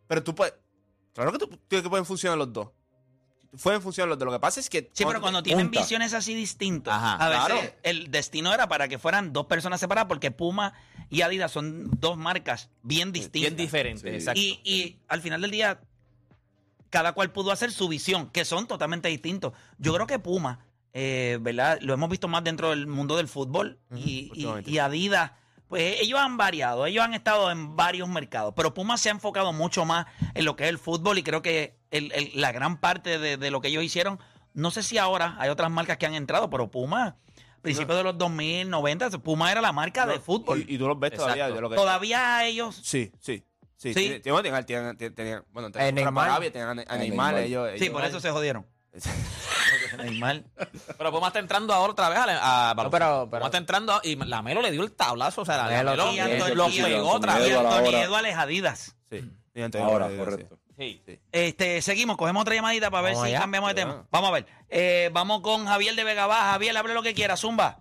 Pero 0.07 0.23
tú 0.23 0.33
puedes. 0.33 0.55
Claro 1.13 1.31
que 1.31 1.37
tú 1.37 1.47
tú- 1.47 1.59
que 1.67 1.89
pueden 1.89 2.05
funcionar 2.05 2.37
los 2.37 2.51
dos. 2.51 2.69
Pueden 3.63 3.81
funcionar 3.81 4.09
los 4.09 4.17
dos. 4.19 4.25
Lo 4.27 4.31
que 4.31 4.39
pasa 4.39 4.59
es 4.59 4.69
que. 4.69 4.89
Sí, 4.93 5.03
pero 5.05 5.21
cuando 5.21 5.41
tienen 5.41 5.65
juntas- 5.67 5.83
visiones 5.83 6.13
así 6.13 6.33
distintas, 6.35 6.93
Ajá, 6.93 7.15
a 7.15 7.29
veces 7.29 7.45
claro. 7.45 7.73
el 7.83 8.11
destino 8.11 8.53
era 8.53 8.67
para 8.67 8.87
que 8.87 8.99
fueran 8.99 9.33
dos 9.33 9.47
personas 9.47 9.79
separadas, 9.79 10.07
porque 10.07 10.29
Puma 10.31 10.73
y 11.09 11.21
Adidas 11.21 11.51
son 11.51 11.89
dos 11.99 12.15
marcas 12.17 12.69
bien 12.83 13.11
distintas. 13.11 13.41
Bien 13.41 13.55
diferentes, 13.57 14.01
Sí. 14.03 14.07
exacto. 14.15 14.39
Y, 14.39 14.59
y 14.63 14.97
al 15.07 15.21
final 15.21 15.41
del 15.41 15.51
día, 15.51 15.79
cada 16.89 17.13
cual 17.13 17.31
pudo 17.31 17.51
hacer 17.51 17.71
su 17.71 17.87
visión, 17.87 18.29
que 18.29 18.45
son 18.45 18.67
totalmente 18.67 19.07
distintos. 19.09 19.53
Yo 19.77 19.93
creo 19.93 20.07
que 20.07 20.19
Puma, 20.19 20.59
eh, 20.93 21.37
¿verdad? 21.41 21.79
Lo 21.81 21.93
hemos 21.93 22.09
visto 22.09 22.27
más 22.27 22.43
dentro 22.43 22.69
del 22.71 22.87
mundo 22.87 23.17
del 23.17 23.27
fútbol 23.27 23.79
y, 23.95 24.31
y 24.65 24.77
Adidas. 24.79 25.31
Pues 25.69 26.01
ellos 26.01 26.19
han 26.19 26.35
variado, 26.35 26.85
ellos 26.87 27.03
han 27.05 27.13
estado 27.13 27.51
en 27.51 27.75
varios 27.75 28.09
mercados, 28.09 28.53
pero 28.55 28.73
Puma 28.73 28.97
se 28.97 29.09
ha 29.09 29.11
enfocado 29.11 29.53
mucho 29.53 29.85
más 29.85 30.07
en 30.33 30.43
lo 30.43 30.55
que 30.55 30.63
es 30.63 30.69
el 30.69 30.79
fútbol 30.79 31.19
y 31.19 31.23
creo 31.23 31.41
que 31.43 31.77
el- 31.91 32.11
el- 32.11 32.31
la 32.33 32.51
gran 32.51 32.77
parte 32.79 33.19
de, 33.19 33.37
de 33.37 33.51
lo 33.51 33.61
que 33.61 33.67
ellos 33.67 33.83
hicieron, 33.83 34.19
no 34.55 34.71
sé 34.71 34.81
si 34.81 34.97
ahora 34.97 35.35
hay 35.39 35.49
otras 35.49 35.69
marcas 35.69 35.97
que 35.97 36.07
han 36.07 36.15
entrado, 36.15 36.49
pero 36.49 36.71
Puma, 36.71 37.17
principios 37.61 37.97
de 37.97 38.03
los 38.03 38.17
2000, 38.17 38.67
90, 38.69 39.09
Puma 39.19 39.51
era 39.51 39.61
la 39.61 39.71
marca 39.71 40.07
de 40.07 40.19
fútbol. 40.19 40.65
Y, 40.67 40.73
y 40.73 40.77
tú 40.79 40.87
los 40.87 40.99
ves 40.99 41.11
todavía. 41.13 41.35
Exacto. 41.45 41.55
de 41.55 41.61
lo 41.61 41.69
que- 41.69 41.75
Todavía 41.75 42.45
ellos 42.45 42.75
Sí, 42.83 43.11
sí. 43.19 43.45
Sí, 43.77 43.93
Sí. 43.93 44.21
tienen- 44.21 44.21
tienen- 44.23 44.41
tienen- 44.43 44.65
tienen- 44.65 44.97
tienen- 44.97 45.15
tienen- 45.15 45.43
bueno, 45.51 45.71
tenían 45.71 45.93
tenían 45.95 46.09
a 46.09 46.73
Neymar, 46.97 46.99
Neymar. 46.99 47.37
ellos, 47.37 47.69
Sí, 47.77 47.83
ellos- 47.85 47.93
por 47.93 48.03
eso 48.05 48.19
se 48.19 48.31
jodieron. 48.31 48.65
Neymar. 49.97 50.43
Pero 50.97 51.11
Puma 51.11 51.27
está 51.27 51.39
entrando 51.39 51.73
ahora 51.73 51.91
otra 51.93 52.09
vez 52.09 52.17
a, 52.19 52.71
a 52.71 52.73
No, 52.73 52.89
pero- 52.89 53.27
pero- 53.29 53.29
Puma 53.29 53.45
está 53.45 53.57
entrando 53.57 53.99
y 54.03 54.15
la 54.15 54.41
Melo 54.41 54.61
le 54.61 54.71
dio 54.71 54.81
el 54.83 54.91
tablazo, 54.91 55.41
o 55.41 55.45
sea, 55.45 55.57
la 55.57 55.63
Melo 55.65 55.91
Melo, 55.91 56.13
Y 56.13 56.19
Anthony- 56.19 56.55
lo 56.55 56.69
y 56.69 56.81
pegó 56.81 57.09
otra 57.11 57.33
Anthony 57.33 57.45
Y 57.47 57.49
vez. 57.49 57.57
Edwards 57.59 57.75
Anthony 57.77 57.85
ahora. 57.95 58.03
Edwards 58.05 58.27
es 58.29 58.35
Adidas. 58.37 58.95
Sí. 59.09 59.31
Y 59.55 59.61
entonces- 59.61 59.91
Ahora, 59.91 60.09
correcto. 60.17 60.57
Sí. 60.77 61.01
sí. 61.05 61.19
Este, 61.33 61.81
seguimos, 61.81 62.15
cogemos 62.15 62.41
otra 62.41 62.55
llamadita 62.55 62.89
para 62.89 63.01
ver 63.03 63.13
Vamos 63.13 63.27
si 63.27 63.33
allá. 63.33 63.41
cambiamos 63.41 63.69
de 63.71 63.75
tema. 63.75 64.05
Vamos 64.11 64.29
a 64.29 64.33
ver. 64.33 64.45
Eh, 64.69 65.09
vamos 65.11 65.41
con 65.41 65.65
Javier 65.65 65.93
de 65.95 66.03
Vega 66.05 66.25
Baja. 66.25 66.51
Javier, 66.53 66.77
hable 66.77 66.93
lo 66.93 67.03
que 67.03 67.13
quiera, 67.13 67.35
Zumba. 67.35 67.79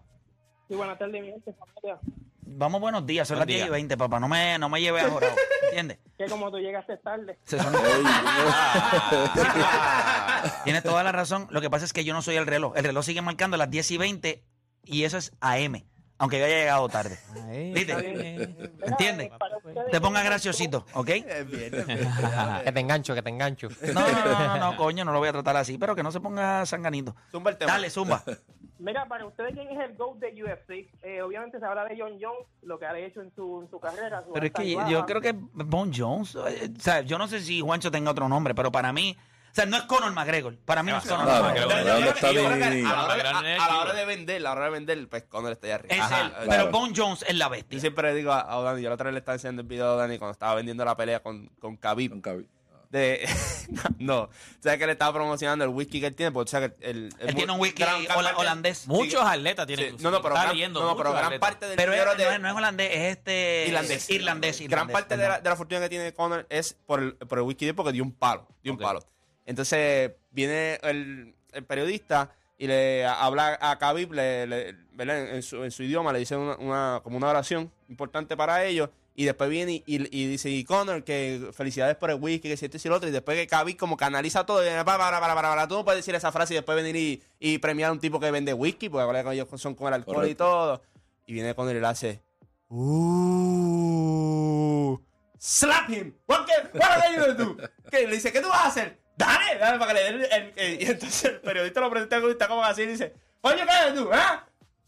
Sí, 0.67 0.75
buenas 0.75 0.99
tardes, 0.99 1.23
mi 1.23 1.29
gente, 1.31 1.53
familia. 1.55 1.99
Vamos, 2.51 2.81
buenos 2.81 3.05
días, 3.05 3.29
son 3.29 3.37
Buen 3.37 3.41
las 3.41 3.47
10 3.49 3.61
y 3.61 3.63
día. 3.65 3.71
20, 3.73 3.97
papá. 3.99 4.19
No 4.21 4.27
me, 4.29 4.59
no 4.59 4.71
me 4.71 4.81
lleves 4.81 5.05
a 5.05 5.11
jorado. 5.11 5.35
¿Entiendes? 5.65 5.99
Que 6.19 6.27
como 6.27 6.51
tú 6.51 6.59
llegaste 6.59 6.97
tarde. 6.97 7.39
Se 7.45 7.59
son- 7.61 7.73
Tienes 10.65 10.83
toda 10.83 11.03
la 11.05 11.13
razón. 11.13 11.47
Lo 11.51 11.61
que 11.61 11.71
pasa 11.71 11.85
es 11.85 11.93
que 11.93 12.05
yo 12.05 12.13
no 12.15 12.23
soy 12.23 12.37
el 12.37 12.47
reloj. 12.47 12.73
El 12.77 12.85
reloj 12.85 13.05
sigue 13.05 13.23
marcando 13.23 13.57
las 13.57 13.71
10 13.71 13.91
y 13.93 13.97
20 13.99 14.45
y 14.85 15.05
eso 15.05 15.19
es 15.19 15.33
AM. 15.41 15.85
Aunque 16.19 16.39
yo 16.39 16.47
haya 16.47 16.59
llegado 16.59 16.89
tarde. 16.89 17.19
¿Viste? 17.73 17.93
¿Entiendes? 18.83 19.31
Te 19.91 20.01
pongas 20.01 20.25
graciosito, 20.25 20.85
¿ok? 20.95 21.07
Que 22.65 22.73
te 22.73 22.81
engancho, 22.81 23.15
que 23.15 23.23
te 23.23 23.31
engancho. 23.31 23.69
No, 23.95 24.01
no, 24.01 24.25
no, 24.25 24.39
no, 24.39 24.59
no, 24.59 24.77
coño, 24.77 25.05
no 25.05 25.13
lo 25.13 25.19
voy 25.21 25.29
a 25.29 25.33
tratar 25.33 25.57
así, 25.57 25.79
pero 25.79 25.95
que 25.95 26.03
no 26.03 26.11
se 26.11 26.21
ponga 26.21 26.67
sanganito. 26.67 27.15
Zumba 27.31 27.53
el 27.53 27.57
tema. 27.57 27.73
Dale, 27.73 27.91
zumba. 27.91 28.23
Mira, 28.79 29.07
para 29.07 29.27
ustedes, 29.27 29.55
¿quién 29.55 29.69
es 29.71 29.91
el 29.91 29.97
GOAT 29.97 30.19
de 30.19 30.45
UFC? 30.45 30.71
Eh, 31.03 31.21
obviamente 31.21 31.59
se 31.59 31.65
habla 31.65 31.85
de 31.85 31.97
John 31.99 32.17
Jones, 32.21 32.47
lo 32.63 32.79
que 32.79 32.87
ha 32.87 32.97
hecho 32.97 33.21
en 33.23 33.35
su, 33.35 33.63
en 33.63 33.71
su 33.71 33.81
carrera. 33.81 34.23
su 34.25 34.33
Pero 34.33 34.47
es 34.47 34.53
que 34.53 34.71
yo 34.89 35.05
creo 35.05 35.21
que 35.21 35.33
Bon 35.35 35.93
Jones, 35.93 36.37
eh, 36.37 36.71
o 36.77 36.81
sea, 36.81 37.01
yo 37.01 37.19
no 37.19 37.27
sé 37.27 37.41
si 37.41 37.61
Juancho 37.61 37.91
tenga 37.91 38.13
otro 38.13 38.29
nombre, 38.29 38.55
pero 38.55 38.71
para 38.71 38.93
mí, 38.93 39.17
sea, 39.59 39.67
no 39.67 39.77
es 39.77 39.83
Conor 39.85 40.13
McGregor. 40.13 40.57
Para 40.59 40.83
mí 40.83 40.91
no 40.91 40.99
es 40.99 41.05
Conor 41.05 41.25
Claro, 41.27 41.45
McGregor. 41.45 41.69
claro, 41.73 42.01
no 42.01 42.07
está 42.07 42.33
Yo 42.33 42.45
creo 42.47 42.59
que 42.59 42.71
ni- 42.71 42.81
a 42.87 42.93
la 42.93 43.05
hora 43.05 43.15
de- 43.15 43.19
Gran 43.21 43.37
a- 43.37 43.39
a 43.39 43.43
la 43.69 43.77
hora 43.77 43.83
equipo. 43.91 43.97
de 43.97 44.05
vender, 44.07 44.37
a 44.37 44.41
la 44.41 44.53
hora 44.53 44.65
de 44.65 44.71
vender, 44.71 45.09
pues 45.09 45.25
Conor 45.25 45.53
está 45.53 45.67
allá 45.67 45.75
arriba. 45.77 45.95
Es 45.95 46.01
Ajá, 46.01 46.21
él, 46.23 46.33
pero 46.37 46.47
claro. 46.47 46.71
Bon 46.71 46.93
Jones 46.95 47.25
es 47.29 47.35
la 47.37 47.47
Yo 47.47 47.51
bestia. 47.51 47.81
siempre 47.81 48.11
le 48.13 48.15
digo 48.19 48.33
a, 48.33 48.53
a 48.53 48.63
Dani, 48.63 48.83
yo 48.83 48.89
la 48.89 48.95
otra 48.95 49.05
vez 49.07 49.13
le 49.15 49.19
estaba 49.19 49.35
enseñando 49.37 49.63
el 49.63 49.69
video 49.69 49.93
a 49.93 49.97
Dani 49.97 50.19
cuando 50.19 50.33
estaba 50.33 50.55
vendiendo 50.55 50.85
la 50.85 50.97
pelea 50.97 51.21
con, 51.23 51.47
con 51.59 51.77
Khabib. 51.77 52.11
Nunca 52.13 52.35
vi. 52.35 52.47
De, 52.91 53.29
no, 53.99 54.31
sabes 54.61 54.79
que 54.79 54.87
le 54.87 54.93
estaba 54.93 55.13
promocionando 55.13 55.63
el 55.63 55.71
whisky 55.71 56.01
que 56.01 56.07
él 56.07 56.15
tiene, 56.15 56.33
porque 56.33 56.47
tú 56.47 56.51
sabes 56.53 56.73
que 56.81 56.89
el, 56.89 57.11
Él 57.19 57.35
tiene 57.35 57.53
un 57.53 57.61
whisky 57.61 57.83
gran- 57.83 58.03
gran 58.03 58.17
hola- 58.17 58.29
parte- 58.31 58.41
holandés. 58.41 58.87
Muchos 58.89 59.21
atletas 59.23 59.67
Sí, 59.69 59.77
tienen. 59.77 59.97
no, 60.01 60.11
no, 60.11 60.23
pero, 60.23 60.35
está 60.35 60.45
gran, 60.47 60.55
leyendo, 60.57 60.81
no, 60.81 60.87
no, 60.87 60.97
pero 60.97 61.13
gran 61.13 61.39
parte 61.39 61.67
del 61.67 61.77
Pero 61.77 61.93
es- 61.93 61.99
dinero 61.99 62.13
no, 62.17 62.19
de- 62.31 62.35
es, 62.35 62.41
no 62.41 62.49
es 62.49 62.55
holandés, 62.55 62.91
es 62.91 63.17
este... 63.19 63.65
Irlandés. 63.69 64.09
Irlandés, 64.11 64.57
Gran 64.61 64.69
irlandés, 64.71 64.93
parte 64.95 65.17
de 65.19 65.23
la, 65.23 65.29
perdón. 65.29 65.45
de 65.45 65.51
la 65.51 65.57
fortuna 65.57 65.81
que 65.83 65.89
tiene 65.91 66.15
Conor 66.15 66.47
es 66.49 66.73
por 66.87 67.01
el, 67.01 67.15
por 67.17 67.39
el 67.39 67.45
whisky 67.45 67.67
de 67.67 67.75
porque 67.75 67.93
dio 67.93 68.03
un 68.05 68.13
palo. 68.13 68.49
Dio 68.63 68.73
un 68.73 68.79
palo. 68.79 69.01
Entonces 69.49 70.13
viene 70.31 70.79
el, 70.83 71.35
el 71.53 71.65
periodista 71.65 72.31
y 72.59 72.67
le 72.67 73.07
habla 73.07 73.57
a 73.61 73.79
Khabib, 73.79 74.13
le, 74.13 74.47
le- 74.47 74.77
¿verdad? 74.93 75.35
En, 75.35 75.43
su, 75.43 75.65
en 75.65 75.71
su 75.71 75.83
idioma, 75.85 76.13
le 76.13 76.19
dice 76.19 76.37
una, 76.37 76.57
una- 76.57 77.01
como 77.03 77.17
una 77.17 77.29
oración 77.31 77.73
importante 77.89 78.37
para 78.37 78.63
ellos. 78.65 78.91
Y 79.15 79.25
después 79.25 79.49
viene 79.51 79.73
y, 79.73 79.83
y- 79.87 80.09
y 80.13 80.27
dice, 80.27 80.51
y 80.51 80.65
Conor, 80.65 81.03
que 81.03 81.49
felicidades 81.53 81.97
por 81.97 82.11
el 82.11 82.17
whisky, 82.21 82.49
que 82.51 82.57
si 82.57 82.67
esto 82.67 82.77
y 82.77 82.81
si 82.81 82.89
lo 82.89 82.97
otro. 82.97 83.09
Y 83.09 83.13
después 83.13 83.37
que 83.39 83.47
Khabib 83.47 83.77
como 83.77 83.97
canaliza 83.97 84.45
todo. 84.45 84.63
Y, 84.65 84.69
para, 84.69 84.85
para, 84.85 85.19
para, 85.19 85.35
para, 85.35 85.49
para, 85.49 85.67
tú 85.67 85.75
no 85.77 85.85
puedes 85.85 85.99
decir 86.01 86.15
esa 86.15 86.31
frase 86.31 86.53
y 86.55 86.57
después 86.57 86.77
venir 86.77 86.95
y, 86.95 87.23
y 87.41 87.59
premiar 87.59 87.89
a 87.89 87.93
un 87.93 88.01
tipo 88.01 88.21
que 88.21 88.31
vende 88.31 88.53
whisky, 88.53 88.89
porque 88.91 89.23
que 89.25 89.33
ellos 89.33 89.49
son 89.57 89.75
con 89.75 89.89
el 89.89 89.95
alcohol 89.95 90.29
y 90.29 90.35
todo. 90.35 90.83
Y 91.27 91.33
viene 91.33 91.55
Conor 91.55 91.75
y 91.75 91.81
le 91.81 91.87
hace, 91.87 92.21
Uh, 93.59 94.99
slap 95.39 95.89
him. 95.91 96.13
What, 96.29 96.47
can- 96.47 96.71
what 96.75 96.91
are 96.91 97.15
you 97.15 97.21
gonna 97.21 97.35
do? 97.35 97.57
Que 97.91 98.07
le 98.07 98.15
dice, 98.17 98.31
¿qué 98.33 98.41
tú 98.41 98.49
vas 98.49 98.65
a 98.65 98.69
hacer? 98.69 98.99
Dale, 99.19 99.59
dale 99.59 99.79
para 99.79 99.93
que 99.93 99.99
le 100.01 100.05
den 100.05 100.15
el, 100.15 100.33
el- 100.33 100.53
el- 100.57 100.83
Y 100.83 100.87
entonces 100.87 101.25
el 101.25 101.41
periodista 101.41 101.81
lo 101.81 101.91
presenta 101.91 102.19
y 102.21 102.31
está 102.31 102.47
como 102.49 102.63
así 102.65 102.83
y 102.83 102.87
dice, 102.87 103.15
you 103.43 103.51
gonna 103.51 103.91
do, 103.91 104.11
¿ah? 104.13 104.47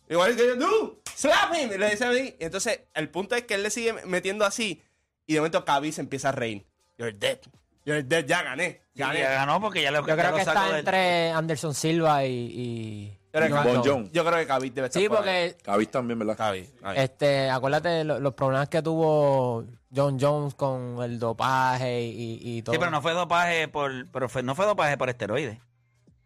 Igual 0.09 0.37
que 0.37 0.47
yo, 0.47 0.57
do, 0.57 1.01
slap 1.15 1.53
him. 1.55 1.71
Y 1.73 1.79
le 1.79 1.91
dice 1.91 2.05
a 2.05 2.11
mí. 2.11 2.35
Y 2.39 2.45
entonces 2.45 2.81
el 2.95 3.09
punto 3.09 3.35
es 3.35 3.43
que 3.43 3.55
él 3.55 3.63
le 3.65 3.71
sigue 3.71 3.93
metiendo 4.07 4.45
así. 4.45 4.83
Y 5.27 5.35
de 5.35 5.41
momento 5.41 5.65
Khabib 5.65 5.93
se 5.93 6.01
empieza 6.01 6.31
a 6.31 6.33
reír. 6.33 6.65
You're 6.97 7.13
dead. 7.17 7.39
You're 7.85 8.03
dead. 8.03 8.25
Ya 8.27 8.43
gané. 8.43 8.81
Sí, 8.95 9.01
Gané. 9.01 9.21
ya 9.21 9.31
ganó 9.31 9.61
porque 9.61 9.83
ya 9.83 9.91
lo, 9.91 10.01
Yo 10.03 10.07
ya 10.09 10.17
creo 10.17 10.31
lo 10.31 10.37
que 10.37 10.43
está 10.43 10.67
del- 10.67 10.77
entre 10.81 11.31
Anderson 11.31 11.75
Silva 11.75 12.25
y. 12.25 12.33
y 12.33 13.20
Yo 13.33 13.39
creo 13.41 13.47
que- 13.49 13.53
Joan 13.53 13.65
Bon. 13.83 14.11
Yo 14.13 14.25
creo 14.25 14.39
que 14.39 14.47
Khabib 14.47 14.73
debe 14.75 14.87
estar 14.89 15.01
Sí, 15.03 15.09
por 15.09 15.19
ahí. 15.19 15.23
porque 15.65 15.87
también, 15.91 16.19
¿verdad? 16.19 16.37
Khabib. 16.37 16.67
Khabib. 16.81 16.99
este, 17.01 17.49
acuérdate 17.51 17.89
de 17.89 18.05
lo- 18.05 18.19
los 18.21 18.35
problemas 18.35 18.69
que 18.69 18.83
tuvo 18.83 19.65
John 19.95 20.19
Jones 20.21 20.55
con 20.55 21.01
el 21.03 21.19
dopaje 21.19 22.03
y, 22.03 22.41
y 22.43 22.63
todo. 22.63 22.73
Sí, 22.75 22.79
pero 22.79 22.91
no 22.91 23.01
fue 23.03 23.13
dopaje 23.13 23.69
por... 23.69 23.91
Pero 24.11 24.29
fue- 24.29 24.43
no 24.43 24.55
fue 24.55 24.67
dopaje 24.67 24.97
por 24.99 25.09
esteroides. 25.09 25.59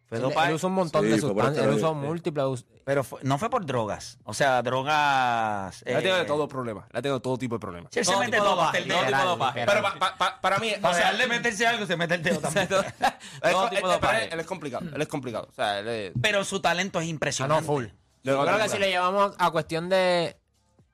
Fue 0.08 0.18
Él, 0.18 0.24
él 0.48 0.54
usó 0.54 0.66
un 0.66 0.74
montón 0.74 1.02
Sí, 1.04 1.08
de 1.10 1.18
sustancias, 1.20 1.64
él 1.66 1.72
usó 1.74 1.94
múltiples. 1.94 2.64
Pero 2.84 3.02
fue- 3.02 3.20
no 3.22 3.38
fue 3.38 3.48
por 3.48 3.64
drogas. 3.64 4.18
O 4.24 4.34
sea, 4.34 4.62
drogas... 4.62 5.82
Él 5.86 5.96
ha 5.96 5.98
eh, 5.98 6.02
tenido 6.02 6.26
todo 6.26 6.46
problemas. 6.48 6.84
Él 6.90 6.98
ha 6.98 7.02
tenido 7.02 7.20
todo 7.20 7.38
tipo 7.38 7.54
de 7.56 7.58
problemas. 7.60 7.90
sí, 7.92 8.00
él 8.00 8.04
se 8.04 8.16
mete 8.16 8.32
de 8.32 8.38
todo, 8.38 8.50
dopaje, 8.50 8.66
hasta 8.66 8.78
el 8.78 8.88
todo 8.88 9.06
tipo 9.06 9.16
de 9.18 9.24
dopaje. 9.24 9.64
Pero 9.66 9.82
pa- 9.98 10.16
pa- 10.18 10.40
para 10.40 10.58
mí, 10.58 10.72
o 10.76 10.80
sea, 10.88 10.92
dejarle 10.96 11.26
meterse 11.26 11.66
algo, 11.66 11.86
se 11.86 11.96
mete 11.96 12.14
el 12.14 12.22
dedo 12.22 12.40
también. 12.40 12.68
Él, 12.70 12.70
Todo 13.52 13.64
es- 13.64 13.70
tipo 13.70 13.70
él- 13.70 13.70
de 13.70 13.76
él- 13.76 13.82
dopaje. 14.00 14.34
él 14.34 14.40
es 14.40 14.46
complicado. 14.46 14.86
Él 14.94 15.02
es 15.02 15.08
complicado. 15.08 15.48
O 15.50 15.54
sea, 15.54 15.78
él 15.80 15.88
es. 15.88 16.12
Pero 16.20 16.44
su 16.44 16.60
talento 16.60 17.00
es 17.00 17.06
Ah, 17.06 17.08
impresionante. 17.10 17.62
no, 17.62 17.66
full. 17.66 17.84
Luego 18.24 18.40
Yo 18.42 18.46
creo 18.46 18.58
la- 18.58 18.64
que 18.64 18.70
si 18.70 18.78
le 18.78 18.88
llevamos 18.90 19.34
a 19.38 19.50
cuestión 19.50 19.88
de. 19.88 20.36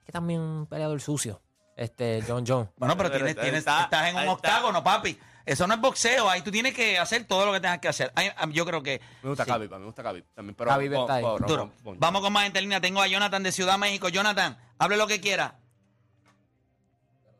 Que 0.06 0.12
también 0.12 0.40
un 0.40 0.66
peleador 0.66 1.00
sucio. 1.00 1.42
Este, 1.76 2.22
John 2.26 2.44
Jones. 2.46 2.68
Bueno, 2.76 2.96
pero 2.96 3.10
Pero 3.10 3.24
tienes, 3.24 3.42
tienes, 3.42 3.58
está, 3.60 3.82
estás 3.84 4.08
en 4.08 4.16
un 4.16 4.28
octágono, 4.28 4.84
papi. 4.84 5.18
Eso 5.46 5.66
no 5.66 5.74
es 5.74 5.80
boxeo. 5.80 6.28
Ahí 6.28 6.42
tú 6.42 6.50
tienes 6.50 6.74
que 6.74 6.98
hacer 6.98 7.24
todo 7.26 7.46
lo 7.46 7.52
que 7.52 7.60
tengas 7.60 7.78
que 7.78 7.88
hacer. 7.88 8.12
Ay, 8.14 8.28
am- 8.36 8.52
Yo 8.52 8.64
creo 8.66 8.82
que. 8.82 9.00
Me 9.22 9.30
gusta 9.30 9.44
sí. 9.44 9.50
Khabib, 9.50 9.70
me 9.70 9.84
gusta 9.84 10.02
Khabib 10.02 10.24
también. 10.34 10.54
Pero 10.54 10.70
Khabib 10.70 10.92
está 10.92 11.14
ahí. 11.14 11.24
Duro. 11.46 11.72
Vamos 11.98 12.20
con 12.22 12.32
más 12.32 12.44
gente 12.44 12.58
en 12.58 12.64
línea. 12.66 12.80
Tengo 12.80 13.00
a 13.00 13.06
Jonathan 13.08 13.42
de 13.42 13.52
Ciudad 13.52 13.78
México. 13.78 14.08
Jonathan, 14.08 14.56
hable 14.78 14.96
lo 14.96 15.06
que 15.06 15.20
quiera. 15.20 15.56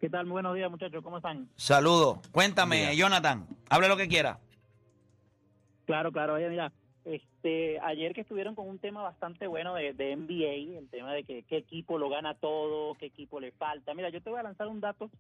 ¿Qué 0.01 0.09
tal? 0.09 0.25
Muy 0.25 0.33
buenos 0.33 0.55
días, 0.55 0.71
muchachos. 0.71 1.03
¿Cómo 1.05 1.19
están? 1.19 1.49
Saludos. 1.57 2.19
Cuéntame, 2.33 2.97
Jonathan. 2.97 3.47
Hable 3.69 3.89
lo 3.89 3.97
que 3.97 4.09
quiera. 4.09 4.39
Claro, 5.87 6.11
claro. 6.11 6.35
Oye, 6.35 6.49
mira, 6.49 6.73
este, 7.05 7.79
ayer 7.81 8.15
que 8.15 8.23
estuvieron 8.23 8.55
con 8.55 8.67
un 8.69 8.79
tema 8.79 9.03
bastante 9.03 9.47
bueno 9.47 9.75
de, 9.75 9.93
de 9.93 10.17
NBA, 10.17 10.79
el 10.79 10.89
tema 10.89 11.13
de 11.13 11.25
que 11.25 11.43
qué 11.43 11.59
equipo 11.59 11.99
lo 11.99 12.09
gana 12.09 12.35
todo, 12.35 12.95
qué 12.95 13.07
equipo 13.07 13.41
le 13.41 13.53
falta. 13.53 13.93
Mira, 13.93 14.09
yo 14.09 14.23
te 14.23 14.31
voy 14.31 14.41
a 14.41 14.45
lanzar 14.45 14.69
un 14.69 14.81
dato. 14.81 15.11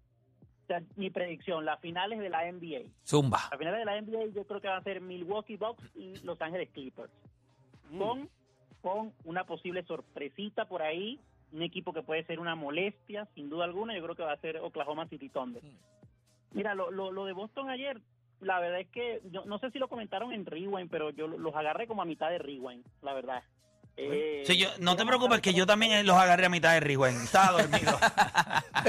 Sea, 0.71 0.83
mi 0.95 1.11
predicción, 1.11 1.65
las 1.65 1.81
finales 1.81 2.21
de 2.21 2.29
la 2.29 2.45
NBA. 2.51 2.83
Zumba. 3.05 3.41
Las 3.51 3.59
finales 3.59 3.81
de 3.81 3.85
la 3.87 4.01
NBA 4.01 4.27
yo 4.33 4.45
creo 4.47 4.61
que 4.61 4.69
van 4.69 4.79
a 4.79 4.85
ser 4.85 5.01
Milwaukee 5.01 5.57
Bucks 5.57 5.83
y 5.97 6.15
Los 6.25 6.41
Ángeles 6.41 6.69
Clippers. 6.71 7.11
Con, 7.99 8.29
con 8.81 9.13
una 9.25 9.43
posible 9.43 9.83
sorpresita 9.83 10.67
por 10.69 10.83
ahí, 10.83 11.19
un 11.53 11.63
equipo 11.63 11.93
que 11.93 12.03
puede 12.03 12.23
ser 12.25 12.39
una 12.39 12.55
molestia, 12.55 13.27
sin 13.35 13.51
duda 13.51 13.65
alguna, 13.65 13.97
yo 13.97 14.03
creo 14.05 14.15
que 14.15 14.23
va 14.23 14.33
a 14.33 14.37
ser 14.41 14.59
Oklahoma 14.59 15.09
City 15.09 15.29
Thunder. 15.29 15.61
Mira, 16.53 16.77
lo, 16.77 16.93
lo, 16.93 17.11
lo 17.11 17.25
de 17.25 17.33
Boston 17.33 17.69
ayer, 17.69 18.01
la 18.41 18.61
verdad 18.61 18.79
es 18.79 18.89
que 18.91 19.21
yo 19.33 19.45
no 19.47 19.59
sé 19.59 19.73
si 19.73 19.81
lo 19.81 19.89
comentaron 19.89 20.33
en 20.33 20.47
Rewind, 20.47 20.89
pero 20.89 21.11
yo 21.11 21.27
lo- 21.27 21.37
los 21.39 21.55
agarré 21.57 21.89
como 21.89 22.03
a 22.03 22.05
mitad 22.05 22.31
de 22.31 22.39
Rewind, 22.39 22.85
la 23.03 23.13
verdad. 23.13 23.43
Eh, 23.97 24.45
Sí, 24.47 24.57
yo, 24.57 24.69
no 24.79 24.97
te 24.97 25.05
preocupes 25.05 25.41
que 25.41 25.53
yo 25.53 25.67
también 25.67 26.07
los 26.07 26.17
agarré 26.17 26.47
a 26.47 26.49
mitad 26.49 26.73
de 26.73 26.81
Rewind. 26.81 27.23
Estaba 27.23 27.63
dormido. 27.63 27.99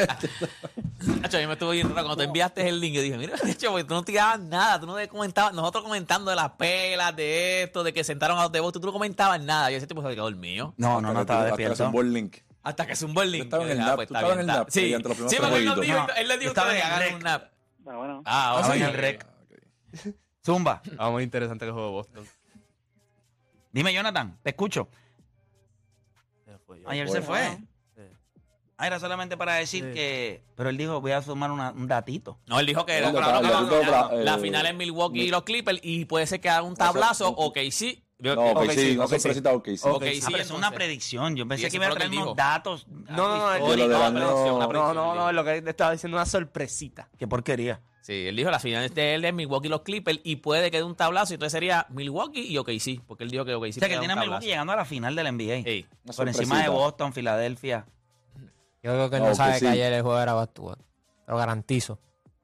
Nacho, 1.22 1.38
a 1.38 1.40
mí 1.40 1.48
me 1.48 1.54
estuvo 1.54 1.72
bien 1.72 1.88
raro 1.90 2.04
cuando 2.04 2.18
te 2.18 2.24
enviaste 2.24 2.68
el 2.68 2.80
link. 2.80 2.96
Yo 2.96 3.02
dije, 3.02 3.18
mira, 3.18 3.36
Nacho, 3.44 3.72
porque 3.72 3.84
tú 3.84 3.94
no 3.94 4.04
tirabas 4.04 4.40
nada. 4.40 4.80
Tú 4.80 4.88
no 4.88 4.96
te 4.96 5.08
comentabas. 5.08 5.54
Nosotros 5.54 5.84
comentando 5.84 6.30
de 6.30 6.36
las 6.36 6.52
pelas, 6.52 7.16
de 7.16 7.64
esto, 7.64 7.84
de 7.84 7.94
que 7.94 8.04
sentaron 8.04 8.38
a 8.38 8.44
los 8.44 8.52
de 8.52 8.60
Boston. 8.60 8.82
Tú 8.82 8.88
no 8.88 8.94
comentabas 8.94 9.42
nada. 9.42 9.72
Yo 9.72 9.78
ese 9.78 9.88
tipo 9.88 10.02
se 10.02 10.10
quedó 10.16 10.24
dormido. 10.24 10.74
No, 10.78 11.02
no, 11.02 11.14
no 11.14 11.22
estaba 11.22 11.42
Hasta 11.42 11.58
que 11.58 11.70
despierto. 11.70 12.02
el 12.02 12.14
link. 12.14 12.38
Hasta 12.64 12.86
que 12.86 12.94
es 12.94 13.02
un 13.02 13.14
buen 13.14 13.32
link. 13.32 13.44
estaba 13.46 13.64
en 13.66 13.72
el 13.72 13.78
nap, 13.80 13.90
ah, 13.90 13.96
pues, 13.96 14.08
tú 14.08 14.14
bien, 14.14 14.32
en 14.32 14.40
el 14.40 14.48
nap, 14.48 14.70
Sí, 14.70 14.96
sí, 15.28 15.38
porque 15.40 15.58
él, 15.58 15.66
nos 15.66 15.82
dijo, 15.82 16.08
él 16.16 16.28
le 16.28 16.38
dijo 16.38 16.50
Estaba 16.50 16.76
el 16.76 16.82
hagan 16.82 17.16
un 17.16 17.22
nap. 17.22 17.44
Ah, 17.88 17.96
bueno. 17.96 18.22
Ah, 18.26 18.56
Estaba 18.58 18.76
en 18.76 18.84
el 18.84 18.94
rec. 18.94 19.26
Zumba. 20.46 20.82
Ah, 20.98 21.10
muy 21.10 21.24
interesante 21.24 21.66
que 21.66 21.70
el 21.70 21.74
juego 21.74 21.88
de 21.88 21.94
Boston. 21.94 22.28
Dime, 23.72 23.94
Jonathan, 23.94 24.38
te 24.44 24.50
escucho. 24.52 24.90
Ayer 26.88 27.10
se 27.10 27.22
fue. 27.22 27.58
Ah, 28.78 28.88
era 28.88 29.00
solamente 29.00 29.38
para 29.38 29.54
decir 29.56 29.84
Sí. 29.90 29.94
que. 29.94 30.44
Pero 30.56 30.70
él 30.70 30.78
dijo, 30.78 31.00
voy 31.02 31.12
a 31.12 31.22
sumar 31.22 31.52
una- 31.52 31.70
un 31.72 31.88
datito. 31.88 32.40
No, 32.48 32.60
él 32.60 32.66
dijo 32.66 32.84
que 32.84 33.00
la, 33.00 33.12
la- 33.12 33.40
la- 33.40 33.42
la- 33.42 33.62
la- 33.62 33.82
la- 34.12 34.12
la 34.24 34.36
eh, 34.36 34.40
final 34.40 34.66
es 34.66 34.74
Milwaukee 34.76 35.22
y 35.22 35.30
los 35.30 35.44
Clippers 35.44 35.80
y 35.84 36.06
puede 36.06 36.26
ser 36.26 36.42
que 36.42 36.50
haga 36.50 36.64
un 36.64 36.76
tablazo 36.76 37.30
o 37.30 37.54
que 37.54 37.70
sí. 37.72 38.04
No, 38.22 38.34
ok, 38.34 38.58
Ok, 38.58 38.70
sí, 38.72 38.80
sí, 38.80 38.96
no 38.96 39.04
ok, 39.06 39.10
se 39.10 39.20
sí. 39.20 39.28
presenta 39.28 39.52
ok, 39.54 39.68
sí. 39.68 39.82
Ah, 39.84 40.28
sí, 40.28 40.34
es 40.36 40.52
una 40.52 40.72
predicción. 40.72 41.36
Yo 41.36 41.48
pensé 41.48 41.70
que 41.70 41.76
iba 41.78 41.88
a 41.88 41.92
traer 41.92 42.12
unos 42.12 42.36
datos. 42.36 42.88
No, 42.88 43.58
no, 43.58 43.78
no, 43.78 44.12
no, 44.12 44.94
no, 44.94 45.16
no, 45.16 45.32
lo 45.32 45.44
que 45.44 45.58
él 45.58 45.68
estaba 45.68 45.92
diciendo 45.92 46.18
una 46.18 46.26
sorpresita. 46.26 47.10
Qué 47.18 47.28
porquería. 47.28 47.82
Sí, 48.02 48.28
él 48.28 48.36
dijo 48.36 48.50
la 48.50 48.60
final 48.60 48.84
es 48.84 48.96
de 48.96 49.14
él 49.14 49.26
es 49.26 49.34
Milwaukee 49.34 49.68
y 49.68 49.70
los 49.70 49.82
Clippers 49.82 50.20
y 50.24 50.38
puede 50.38 50.72
que 50.72 50.78
dé 50.78 50.84
un 50.84 50.96
tablazo 50.96 51.34
y 51.34 51.36
entonces 51.36 51.52
sería 51.52 51.86
Milwaukee 51.90 52.42
y 52.42 52.58
OKC, 52.58 53.02
porque 53.06 53.24
él 53.24 53.30
dijo 53.30 53.46
que 53.46 53.54
OKC 53.54 53.78
O 53.78 53.80
sea, 53.80 53.90
que 53.90 53.98
tiene 53.98 54.14
a 54.14 54.16
Milwaukee 54.16 54.48
llegando 54.48 54.74
a 54.74 54.76
la 54.76 54.86
final 54.86 55.16
del 55.16 55.36
NBA. 55.36 55.88
Una 56.04 56.14
Por 56.16 56.28
encima 56.28 56.64
de. 56.64 56.70
Boston, 56.70 57.14
Filadelfia. 57.14 57.86
Yo 58.84 58.92
creo 58.92 59.10
que 59.12 59.16
él 59.18 59.24
no 59.24 59.36
sabe 59.36 59.56
sí. 59.56 59.66
que 59.66 59.68
ayer 59.68 59.94
el 59.94 60.02
juego 60.02 60.20
era 60.20 60.34
Bastúa. 60.34 60.76
Te 60.76 61.32
lo 61.32 61.38
garantizo. 61.38 62.00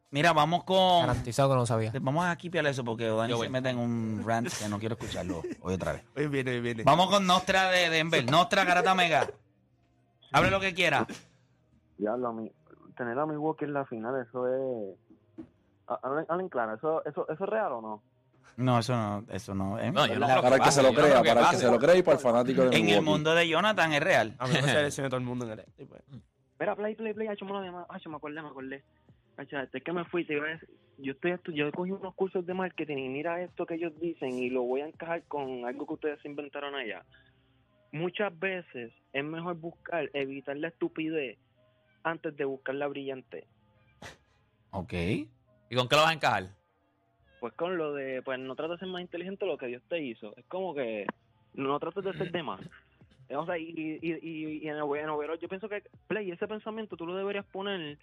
Mira, 0.09 0.31
vamos 0.33 0.63
con. 0.63 1.01
Garantizado 1.01 1.49
que 1.49 1.55
no 1.55 1.65
sabía. 1.65 1.91
Vamos 2.01 2.25
a 2.25 2.35
quipiar 2.37 2.65
eso 2.67 2.83
porque 2.83 3.07
Dani 3.07 3.31
Yo 3.31 3.41
se 3.41 3.49
mete 3.49 3.69
en 3.69 3.77
un 3.77 4.23
rant 4.25 4.47
que 4.47 4.69
no 4.69 4.79
quiero 4.79 4.95
escucharlo 4.95 5.41
hoy 5.61 5.73
otra 5.73 5.93
vez. 5.93 6.03
Hoy 6.15 6.27
viene, 6.27 6.51
hoy 6.51 6.61
viene. 6.61 6.83
Vamos 6.83 7.09
con 7.09 7.25
Nostra 7.27 7.69
de 7.69 7.89
Denver. 7.89 8.29
Nostra 8.29 8.63
Garata 8.63 8.95
Mega. 8.95 9.27
Hable 10.31 10.49
lo 10.49 10.59
que 10.59 10.73
quiera. 10.73 11.05
Diablo, 11.97 12.31
mi, 12.33 12.51
tener 12.95 13.17
a 13.17 13.25
Milwaukee 13.25 13.65
en 13.65 13.73
la 13.73 13.85
final, 13.85 14.25
eso 14.27 14.47
es... 14.47 15.45
Ha- 15.87 15.99
Hablen, 16.03 16.25
hablen 16.29 16.49
claro, 16.49 16.75
¿eso, 16.75 17.05
eso, 17.05 17.27
¿eso 17.29 17.43
es 17.43 17.49
real 17.49 17.71
o 17.73 17.81
no? 17.81 18.03
No, 18.57 18.79
eso 18.79 18.95
no, 18.95 19.23
eso 19.29 19.53
no. 19.55 19.79
¿eh? 19.79 19.91
No, 19.91 20.05
yo 20.07 20.19
no 20.19 20.27
Para 20.27 20.47
el 20.47 20.53
que 20.53 20.59
pase, 20.59 20.71
se 20.71 20.83
lo 20.83 20.91
yo 20.91 20.95
no 20.95 21.01
crea, 21.01 21.21
que 21.21 21.29
para 21.29 21.41
el 21.41 21.49
que 21.51 21.57
se 21.57 21.71
lo 21.71 21.79
crea 21.79 21.95
y 21.95 22.03
para 22.03 22.17
el 22.17 22.23
fanático 22.23 22.63
de 22.63 22.77
en 22.77 22.89
el 22.89 23.01
mundo 23.01 23.35
de 23.35 23.47
Jonathan 23.47 23.93
es 23.93 24.03
real. 24.03 24.35
A 24.39 24.47
mí 24.47 24.53
me 24.61 24.91
se 24.91 25.03
todo 25.03 25.17
el 25.17 25.23
mundo 25.23 25.45
en 25.45 25.59
el 25.59 25.65
pues. 25.87 26.01
Mira, 26.59 26.75
play, 26.75 26.95
play, 26.95 27.13
play, 27.13 27.27
hacho, 27.27 27.45
me 27.45 27.51
lo 27.51 27.85
Hacho, 27.89 28.09
me 28.09 28.15
acordé, 28.17 28.41
me 28.41 28.47
acordé. 28.47 28.83
Este 29.37 29.77
es 29.77 29.83
que 29.83 29.93
me 29.93 30.05
fui, 30.05 30.25
te 30.25 30.33
iba 30.33 30.47
a 30.47 30.49
decir, 30.49 30.69
yo 30.97 31.13
estoy 31.13 31.53
yo 31.53 31.71
cogí 31.71 31.91
unos 31.91 32.15
cursos 32.15 32.45
de 32.45 32.53
marketing 32.55 32.97
y 32.97 33.09
mira 33.09 33.41
esto 33.41 33.65
que 33.65 33.75
ellos 33.75 33.93
dicen 33.99 34.37
y 34.39 34.49
lo 34.49 34.63
voy 34.63 34.81
a 34.81 34.87
encajar 34.87 35.23
con 35.23 35.65
algo 35.65 35.85
que 35.85 35.93
ustedes 35.93 36.25
inventaron 36.25 36.73
allá. 36.73 37.05
Muchas 37.91 38.37
veces 38.37 38.91
es 39.13 39.23
mejor 39.23 39.55
buscar, 39.55 40.09
evitar 40.13 40.57
la 40.57 40.69
estupidez 40.69 41.37
antes 42.03 42.35
de 42.35 42.45
buscar 42.45 42.75
la 42.75 42.87
brillante. 42.87 43.47
Ok. 44.71 44.93
¿Y 44.93 45.75
con 45.75 45.87
qué 45.87 45.95
lo 45.95 46.01
vas 46.01 46.11
a 46.11 46.13
encajar? 46.13 46.43
Pues 47.39 47.53
con 47.53 47.77
lo 47.77 47.93
de, 47.93 48.23
pues 48.23 48.39
no 48.39 48.55
trates 48.55 48.79
de 48.79 48.85
ser 48.85 48.87
más 48.87 49.01
inteligente 49.01 49.45
de 49.45 49.51
lo 49.51 49.57
que 49.57 49.67
Dios 49.67 49.83
te 49.87 50.01
hizo. 50.01 50.35
Es 50.35 50.45
como 50.45 50.73
que 50.73 51.05
no 51.53 51.79
trates 51.79 52.03
de 52.03 52.13
ser 52.13 52.31
de 52.31 52.43
más. 52.43 52.61
O 53.29 53.45
sea, 53.45 53.57
y, 53.57 53.99
y, 54.01 54.13
y, 54.21 54.59
y 54.63 54.69
en 54.69 54.77
el 54.77 54.83
en 54.95 55.09
overall, 55.09 55.37
yo 55.37 55.49
pienso 55.49 55.67
que, 55.67 55.83
Play, 56.07 56.31
ese 56.31 56.47
pensamiento 56.47 56.95
tú 56.95 57.05
lo 57.05 57.13
deberías 57.13 57.45
poner... 57.47 57.97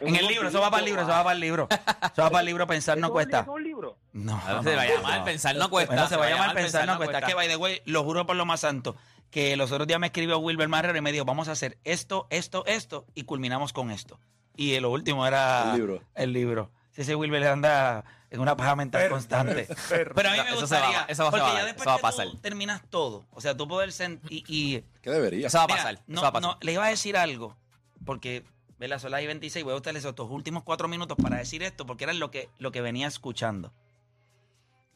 En 0.00 0.16
el 0.16 0.26
libro, 0.26 0.48
eso 0.48 0.60
va 0.60 0.70
para 0.70 0.80
el 0.80 0.86
libro, 0.86 1.02
eso 1.02 1.10
va 1.10 1.22
para 1.24 1.34
el 1.34 1.40
libro. 1.40 1.68
Eso 1.70 2.22
va 2.22 2.30
para 2.30 2.40
el 2.40 2.46
libro, 2.46 2.66
pensar 2.66 2.98
no 2.98 3.06
¿Eso 3.08 3.12
cuesta. 3.12 3.40
¿Es 3.40 3.48
un 3.48 3.62
libro? 3.62 3.98
No, 4.12 4.40
Ahora 4.46 4.62
se 4.62 4.76
va 4.76 4.82
a 4.82 4.86
llamar 4.88 5.18
no. 5.20 5.24
Pensar 5.24 5.56
no 5.56 5.70
cuesta. 5.70 5.92
Bueno, 5.94 6.08
se 6.08 6.16
va 6.16 6.26
a 6.26 6.30
llamar 6.30 6.54
Pensar 6.54 6.86
no 6.86 6.96
cuesta. 6.96 7.20
Que, 7.22 7.34
by 7.34 7.48
the 7.48 7.56
way, 7.56 7.80
lo 7.84 8.02
juro 8.04 8.26
por 8.26 8.36
lo 8.36 8.44
más 8.44 8.60
santo, 8.60 8.96
que 9.30 9.56
los 9.56 9.70
otros 9.72 9.86
días 9.86 9.98
me 10.00 10.08
escribió 10.08 10.38
Wilber 10.38 10.68
Marrero 10.68 10.96
y 10.96 11.00
me 11.00 11.12
dijo, 11.12 11.24
vamos 11.24 11.48
a 11.48 11.52
hacer 11.52 11.78
esto, 11.84 12.26
esto, 12.30 12.64
esto, 12.66 13.06
y 13.14 13.24
culminamos 13.24 13.72
con 13.72 13.90
esto. 13.90 14.18
Y 14.56 14.78
lo 14.80 14.90
último 14.90 15.26
era 15.26 15.70
El 15.72 15.76
libro. 15.78 16.02
el 16.14 16.32
libro. 16.32 16.70
Si 16.90 17.00
ese 17.02 17.14
Wilber 17.14 17.46
anda 17.46 18.04
en 18.30 18.40
una 18.40 18.54
paja 18.56 18.76
mental 18.76 19.08
constante. 19.08 19.66
Pero 19.88 20.28
a 20.28 20.32
mí 20.32 20.38
me 20.38 20.50
Eso 20.50 20.66
se 20.66 20.74
va- 20.74 20.80
gustaría, 20.86 21.04
eso 21.08 21.24
va- 21.24 21.30
porque 21.30 21.46
eso 21.46 21.54
va- 21.54 21.58
ya 21.60 21.64
después 21.64 21.82
eso 21.82 21.88
va 21.90 21.94
a 21.94 21.96
que 21.96 22.02
pasar. 22.02 22.26
tú 22.30 22.36
terminas 22.38 22.82
todo, 22.90 23.24
o 23.32 23.40
sea, 23.40 23.56
tú 23.56 23.66
poder 23.68 23.90
y, 24.28 24.44
y 24.46 24.84
¿Qué 25.00 25.10
debería? 25.10 25.46
Eso 25.46 25.56
va 25.58 25.64
a 25.64 25.66
Mira, 25.68 25.76
pasar. 25.78 26.00
no, 26.06 26.14
eso 26.14 26.22
va 26.22 26.28
a 26.28 26.32
pasar. 26.32 26.50
no, 26.50 26.58
le 26.60 26.72
iba 26.72 26.84
a 26.84 26.88
decir 26.88 27.16
algo, 27.16 27.56
porque 28.04 28.44
¿verdad? 28.82 28.98
son 28.98 29.12
las 29.12 29.22
y 29.22 29.26
26, 29.26 29.64
voy 29.64 29.74
a 29.74 29.76
utilizar 29.76 30.10
estos 30.10 30.28
últimos 30.28 30.64
cuatro 30.64 30.88
minutos 30.88 31.16
para 31.16 31.36
decir 31.36 31.62
esto, 31.62 31.86
porque 31.86 32.02
era 32.02 32.12
lo 32.14 32.32
que, 32.32 32.48
lo 32.58 32.72
que 32.72 32.80
venía 32.80 33.06
escuchando. 33.06 33.72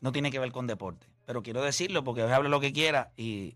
No 0.01 0.11
tiene 0.11 0.33
que 0.33 0.40
ver 0.40 0.51
con 0.51 0.66
deporte, 0.66 1.07
pero 1.25 1.40
quiero 1.44 1.62
decirlo 1.62 2.03
porque 2.03 2.25
hoy 2.25 2.33
hablo 2.33 2.49
lo 2.49 2.59
que 2.59 2.72
quiera. 2.72 3.12
Y 3.16 3.55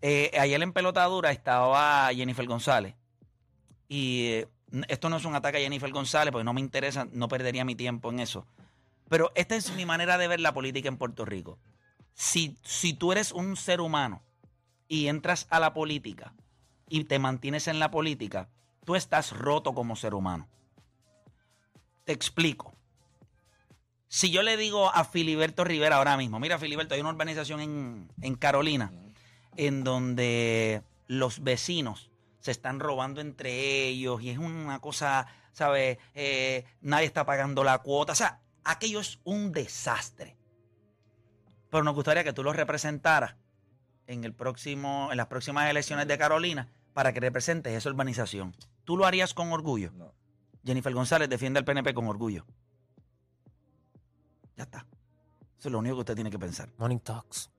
eh, 0.00 0.30
ayer 0.40 0.62
en 0.62 0.72
pelotadura 0.72 1.32
estaba 1.32 2.08
Jennifer 2.14 2.46
González. 2.46 2.94
Y 3.88 4.28
eh, 4.28 4.48
esto 4.88 5.10
no 5.10 5.18
es 5.18 5.26
un 5.26 5.34
ataque 5.34 5.58
a 5.58 5.60
Jennifer 5.60 5.90
González, 5.90 6.32
porque 6.32 6.44
no 6.44 6.54
me 6.54 6.62
interesa, 6.62 7.06
no 7.12 7.28
perdería 7.28 7.66
mi 7.66 7.74
tiempo 7.74 8.10
en 8.10 8.20
eso. 8.20 8.46
Pero 9.10 9.32
esta 9.34 9.54
es 9.54 9.70
mi 9.74 9.84
manera 9.84 10.16
de 10.16 10.28
ver 10.28 10.40
la 10.40 10.54
política 10.54 10.88
en 10.88 10.96
Puerto 10.96 11.26
Rico. 11.26 11.58
Si, 12.14 12.56
si 12.62 12.94
tú 12.94 13.12
eres 13.12 13.32
un 13.32 13.56
ser 13.56 13.82
humano 13.82 14.22
y 14.88 15.08
entras 15.08 15.46
a 15.50 15.60
la 15.60 15.74
política 15.74 16.32
y 16.88 17.04
te 17.04 17.18
mantienes 17.18 17.68
en 17.68 17.80
la 17.80 17.90
política, 17.90 18.48
tú 18.84 18.94
estás 18.94 19.32
roto 19.32 19.74
como 19.74 19.96
ser 19.96 20.14
humano. 20.14 20.48
Te 22.04 22.12
explico. 22.12 22.74
Si 24.08 24.30
yo 24.30 24.42
le 24.42 24.56
digo 24.56 24.90
a 24.92 25.04
Filiberto 25.04 25.64
Rivera 25.64 25.96
ahora 25.96 26.16
mismo, 26.16 26.40
mira 26.40 26.58
Filiberto, 26.58 26.94
hay 26.94 27.00
una 27.00 27.10
urbanización 27.10 27.60
en, 27.60 28.12
en 28.20 28.34
Carolina 28.34 28.92
en 29.56 29.84
donde 29.84 30.82
los 31.06 31.42
vecinos 31.42 32.10
se 32.40 32.50
están 32.50 32.80
robando 32.80 33.20
entre 33.20 33.86
ellos 33.86 34.22
y 34.22 34.30
es 34.30 34.38
una 34.38 34.80
cosa, 34.80 35.26
¿sabes? 35.52 35.98
Eh, 36.14 36.64
nadie 36.80 37.06
está 37.06 37.24
pagando 37.24 37.62
la 37.62 37.78
cuota. 37.78 38.12
O 38.12 38.16
sea, 38.16 38.40
aquello 38.64 39.00
es 39.00 39.20
un 39.24 39.52
desastre. 39.52 40.36
Pero 41.70 41.84
nos 41.84 41.94
gustaría 41.94 42.24
que 42.24 42.32
tú 42.32 42.42
los 42.42 42.56
representaras 42.56 43.36
en, 44.06 44.24
el 44.24 44.32
próximo, 44.32 45.08
en 45.10 45.18
las 45.18 45.26
próximas 45.26 45.70
elecciones 45.70 46.08
de 46.08 46.18
Carolina 46.18 46.68
para 46.94 47.12
que 47.12 47.20
representes 47.20 47.72
esa 47.74 47.88
urbanización. 47.90 48.54
¿Tú 48.84 48.96
lo 48.96 49.06
harías 49.06 49.34
con 49.34 49.52
orgullo? 49.52 49.92
No. 49.92 50.12
Jennifer 50.64 50.92
González 50.92 51.28
defiende 51.28 51.58
al 51.58 51.64
PNP 51.64 51.94
con 51.94 52.06
orgullo. 52.06 52.44
Ya 54.56 54.64
está. 54.64 54.86
Eso 55.58 55.68
es 55.68 55.72
lo 55.72 55.78
único 55.78 55.96
que 55.96 56.00
usted 56.00 56.14
tiene 56.14 56.30
que 56.30 56.38
pensar. 56.38 56.70
Morning 56.78 56.98
Talks. 56.98 57.50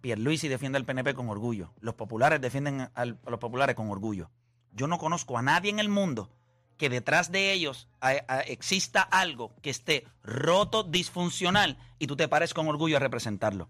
Pierluisi 0.00 0.48
defiende 0.48 0.78
al 0.78 0.84
PNP 0.84 1.14
con 1.14 1.28
orgullo. 1.28 1.72
Los 1.80 1.94
populares 1.94 2.40
defienden 2.40 2.88
al- 2.94 3.18
a 3.26 3.30
los 3.30 3.40
populares 3.40 3.74
con 3.74 3.90
orgullo. 3.90 4.30
Yo 4.72 4.86
no 4.86 4.98
conozco 4.98 5.36
a 5.36 5.42
nadie 5.42 5.70
en 5.70 5.80
el 5.80 5.88
mundo 5.88 6.30
que 6.76 6.88
detrás 6.88 7.32
de 7.32 7.52
ellos 7.52 7.88
a- 8.00 8.10
a- 8.28 8.40
exista 8.42 9.02
algo 9.02 9.54
que 9.60 9.70
esté 9.70 10.06
roto, 10.22 10.84
disfuncional, 10.84 11.76
y 11.98 12.06
tú 12.06 12.14
te 12.14 12.28
pares 12.28 12.54
con 12.54 12.68
orgullo 12.68 12.96
a 12.96 13.00
representarlo. 13.00 13.68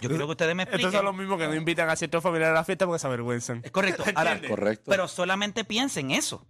Yo 0.00 0.08
quiero 0.08 0.26
que 0.26 0.30
ustedes 0.32 0.54
me 0.54 0.62
expliquen. 0.64 0.88
Estos 0.88 0.98
son 0.98 1.04
los 1.06 1.14
mismos 1.16 1.38
que 1.38 1.46
no 1.48 1.54
invitan 1.54 1.88
a 1.90 1.96
ciertos 1.96 2.22
familiares 2.22 2.52
a 2.52 2.60
la 2.60 2.64
fiesta 2.64 2.86
porque 2.86 2.98
se 2.98 3.06
avergüenzan. 3.06 3.60
Es 3.64 3.70
correcto. 3.70 4.04
Ahora, 4.14 4.40
Correcto. 4.48 4.90
pero 4.90 5.08
solamente 5.08 5.64
piensen 5.64 6.10
eso. 6.10 6.46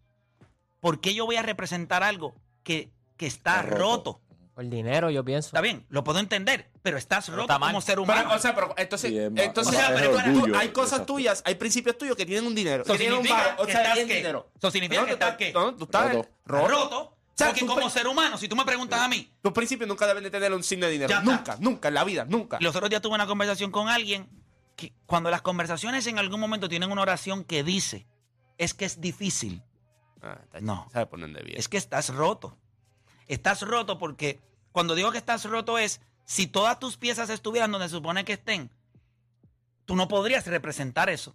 ¿Por 0.81 1.01
qué 1.01 1.15
yo 1.15 1.27
voy 1.27 1.37
a 1.37 1.43
representar 1.43 2.03
algo 2.03 2.35
que, 2.63 2.91
que 3.17 3.27
está 3.27 3.61
Está 3.61 3.63
roto. 3.63 3.79
roto? 3.79 4.21
Por 4.55 4.69
dinero, 4.69 5.09
yo 5.09 5.25
pienso. 5.25 5.47
Está 5.49 5.63
bien, 5.63 5.87
lo 5.89 6.05
puedo 6.05 6.19
entender, 6.19 6.69
pero 6.83 6.99
estás 6.99 7.27
roto 7.31 7.43
está 7.55 7.59
como 7.59 7.81
ser 7.81 7.99
humano. 7.99 8.23
Pero, 8.25 8.37
o 8.37 8.39
sea, 8.39 8.55
pero 8.55 8.75
entonces, 8.77 9.11
más- 9.31 9.45
entonces 9.45 9.75
O 9.75 9.79
sea, 9.79 9.95
pero 9.95 10.15
orgullo, 10.15 10.59
hay 10.59 10.69
cosas 10.69 10.93
exacto. 10.93 11.15
tuyas, 11.15 11.43
hay 11.47 11.55
principios 11.55 11.97
tuyos 11.97 12.17
que 12.17 12.27
tienen 12.27 12.47
un 12.47 12.55
dinero. 12.55 12.83
Eso 12.83 12.93
que 12.93 12.99
tienen 12.99 13.17
un 13.19 13.25
significa 13.25 13.49
valor, 13.49 13.63
o 13.63 13.67
que 13.67 13.73
sea, 13.73 13.81
estás 13.81 13.95
tienen 13.95 14.09
qué? 14.09 14.17
dinero. 14.19 14.51
Eso 14.59 14.71
significa 14.71 15.01
No, 15.01 15.07
que 15.07 15.13
tú 15.13 15.25
estás 15.25 15.37
qué? 15.39 15.53
No, 15.55 15.75
tú 15.75 15.85
estás 15.85 16.13
Roto. 16.13 16.29
roto. 16.69 17.17
Porque 17.37 17.61
tú 17.61 17.67
como 17.67 17.89
ser 17.91 18.07
humano, 18.07 18.37
si 18.39 18.49
tú 18.49 18.57
me 18.57 18.65
preguntas 18.65 19.01
a 19.01 19.09
mí, 19.09 19.31
Tus 19.43 19.53
principios 19.53 19.89
nunca 19.89 20.07
deben 20.07 20.23
de 20.23 20.31
tener 20.31 20.53
un 20.53 20.63
signo 20.63 20.87
de 20.87 20.93
dinero. 20.93 21.21
Nunca, 21.23 21.57
nunca, 21.61 21.89
en 21.89 21.95
la 21.95 22.05
vida, 22.05 22.25
nunca. 22.25 22.59
los 22.61 22.75
otros 22.77 22.91
días 22.91 23.03
tuve 23.03 23.15
una 23.15 23.27
conversación 23.27 23.71
con 23.71 23.89
alguien 23.89 24.29
que 24.77 24.93
cuando 25.07 25.31
las 25.31 25.43
conversaciones 25.43 26.07
en 26.07 26.19
algún 26.19 26.41
momento 26.41 26.69
tienen 26.69 26.91
una 26.91 27.03
oración 27.03 27.45
que 27.45 27.63
dice, 27.65 28.07
es 28.59 28.75
que 28.75 28.85
es 28.85 29.01
difícil. 29.01 29.63
Ah, 30.23 30.39
está- 30.45 30.61
No. 30.61 30.89
¿Sabes 30.93 31.09
por 31.09 31.21
dónde 31.21 31.43
viene? 31.43 31.59
Es 31.59 31.69
que 31.69 31.77
estás 31.77 32.09
roto. 32.11 32.57
Estás 33.27 33.63
roto 33.63 33.99
porque 33.99 34.41
cuando 34.73 34.95
digo 34.95 35.11
que 35.13 35.19
estás 35.19 35.45
roto 35.45 35.79
es, 35.79 36.01
si 36.25 36.47
todas 36.47 36.79
tus 36.79 36.97
piezas 36.97 37.29
estuvieran 37.31 37.73
donde 37.73 37.89
se 37.89 37.97
supone 37.97 38.25
que 38.25 38.35
estén, 38.35 38.71
tú 39.85 39.97
no 39.97 40.09
podrías 40.09 40.47
representar 40.47 41.11
eso. 41.11 41.35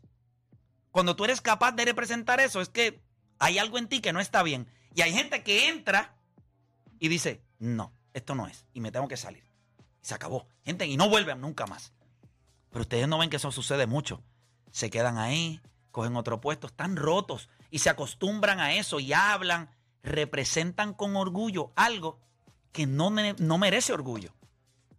Cuando 0.91 1.15
tú 1.15 1.25
eres 1.25 1.41
capaz 1.41 1.73
de 1.73 1.85
representar 1.85 2.39
eso, 2.39 2.61
es 2.61 2.69
que 2.69 2.99
hay 3.39 3.57
algo 3.59 3.77
en 3.77 3.87
ti 3.87 3.99
que 4.01 4.13
no 4.13 4.19
está 4.19 4.41
bien. 4.43 4.67
Y 4.97 5.03
hay 5.03 5.13
gente 5.13 5.43
que 5.43 5.69
entra 5.69 6.17
y 6.97 7.07
dice, 7.07 7.43
no, 7.59 7.93
esto 8.15 8.33
no 8.33 8.47
es, 8.47 8.65
y 8.73 8.81
me 8.81 8.91
tengo 8.91 9.07
que 9.07 9.15
salir. 9.15 9.43
Y 10.01 10.07
se 10.07 10.15
acabó. 10.15 10.47
Gente, 10.65 10.87
y 10.87 10.97
no 10.97 11.07
vuelven 11.07 11.39
nunca 11.39 11.67
más. 11.67 11.93
Pero 12.71 12.81
ustedes 12.81 13.07
no 13.07 13.19
ven 13.19 13.29
que 13.29 13.35
eso 13.35 13.51
sucede 13.51 13.85
mucho. 13.85 14.23
Se 14.71 14.89
quedan 14.89 15.19
ahí, 15.19 15.61
cogen 15.91 16.15
otro 16.15 16.41
puesto, 16.41 16.65
están 16.65 16.95
rotos 16.95 17.47
y 17.69 17.77
se 17.77 17.91
acostumbran 17.91 18.59
a 18.59 18.73
eso 18.73 18.99
y 18.99 19.13
hablan, 19.13 19.69
representan 20.01 20.95
con 20.95 21.15
orgullo 21.15 21.73
algo 21.75 22.19
que 22.71 22.87
no, 22.87 23.11
no 23.11 23.57
merece 23.59 23.93
orgullo. 23.93 24.33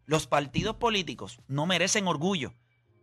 Los 0.07 0.29
partidos 0.29 0.77
políticos 0.77 1.41
no 1.49 1.67
merecen 1.67 2.07
orgullo. 2.07 2.55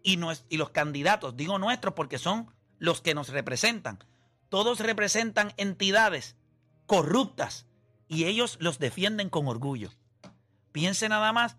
Y, 0.01 0.17
y 0.47 0.55
los 0.55 0.69
candidatos, 0.69 1.35
digo 1.35 1.59
nuestros 1.59 1.93
porque 1.93 2.19
son 2.19 2.53
los 2.79 3.01
que 3.01 3.13
nos 3.13 3.27
representan. 3.27 4.01
Todos 4.47 4.79
representan 4.79 5.51
entidades 5.57 6.37
corruptas 6.85 7.65
y 8.07 8.25
ellos 8.25 8.57
los 8.59 8.79
defienden 8.79 9.29
con 9.29 9.47
orgullo. 9.47 9.91
Piense 10.71 11.09
nada 11.09 11.31
más, 11.31 11.57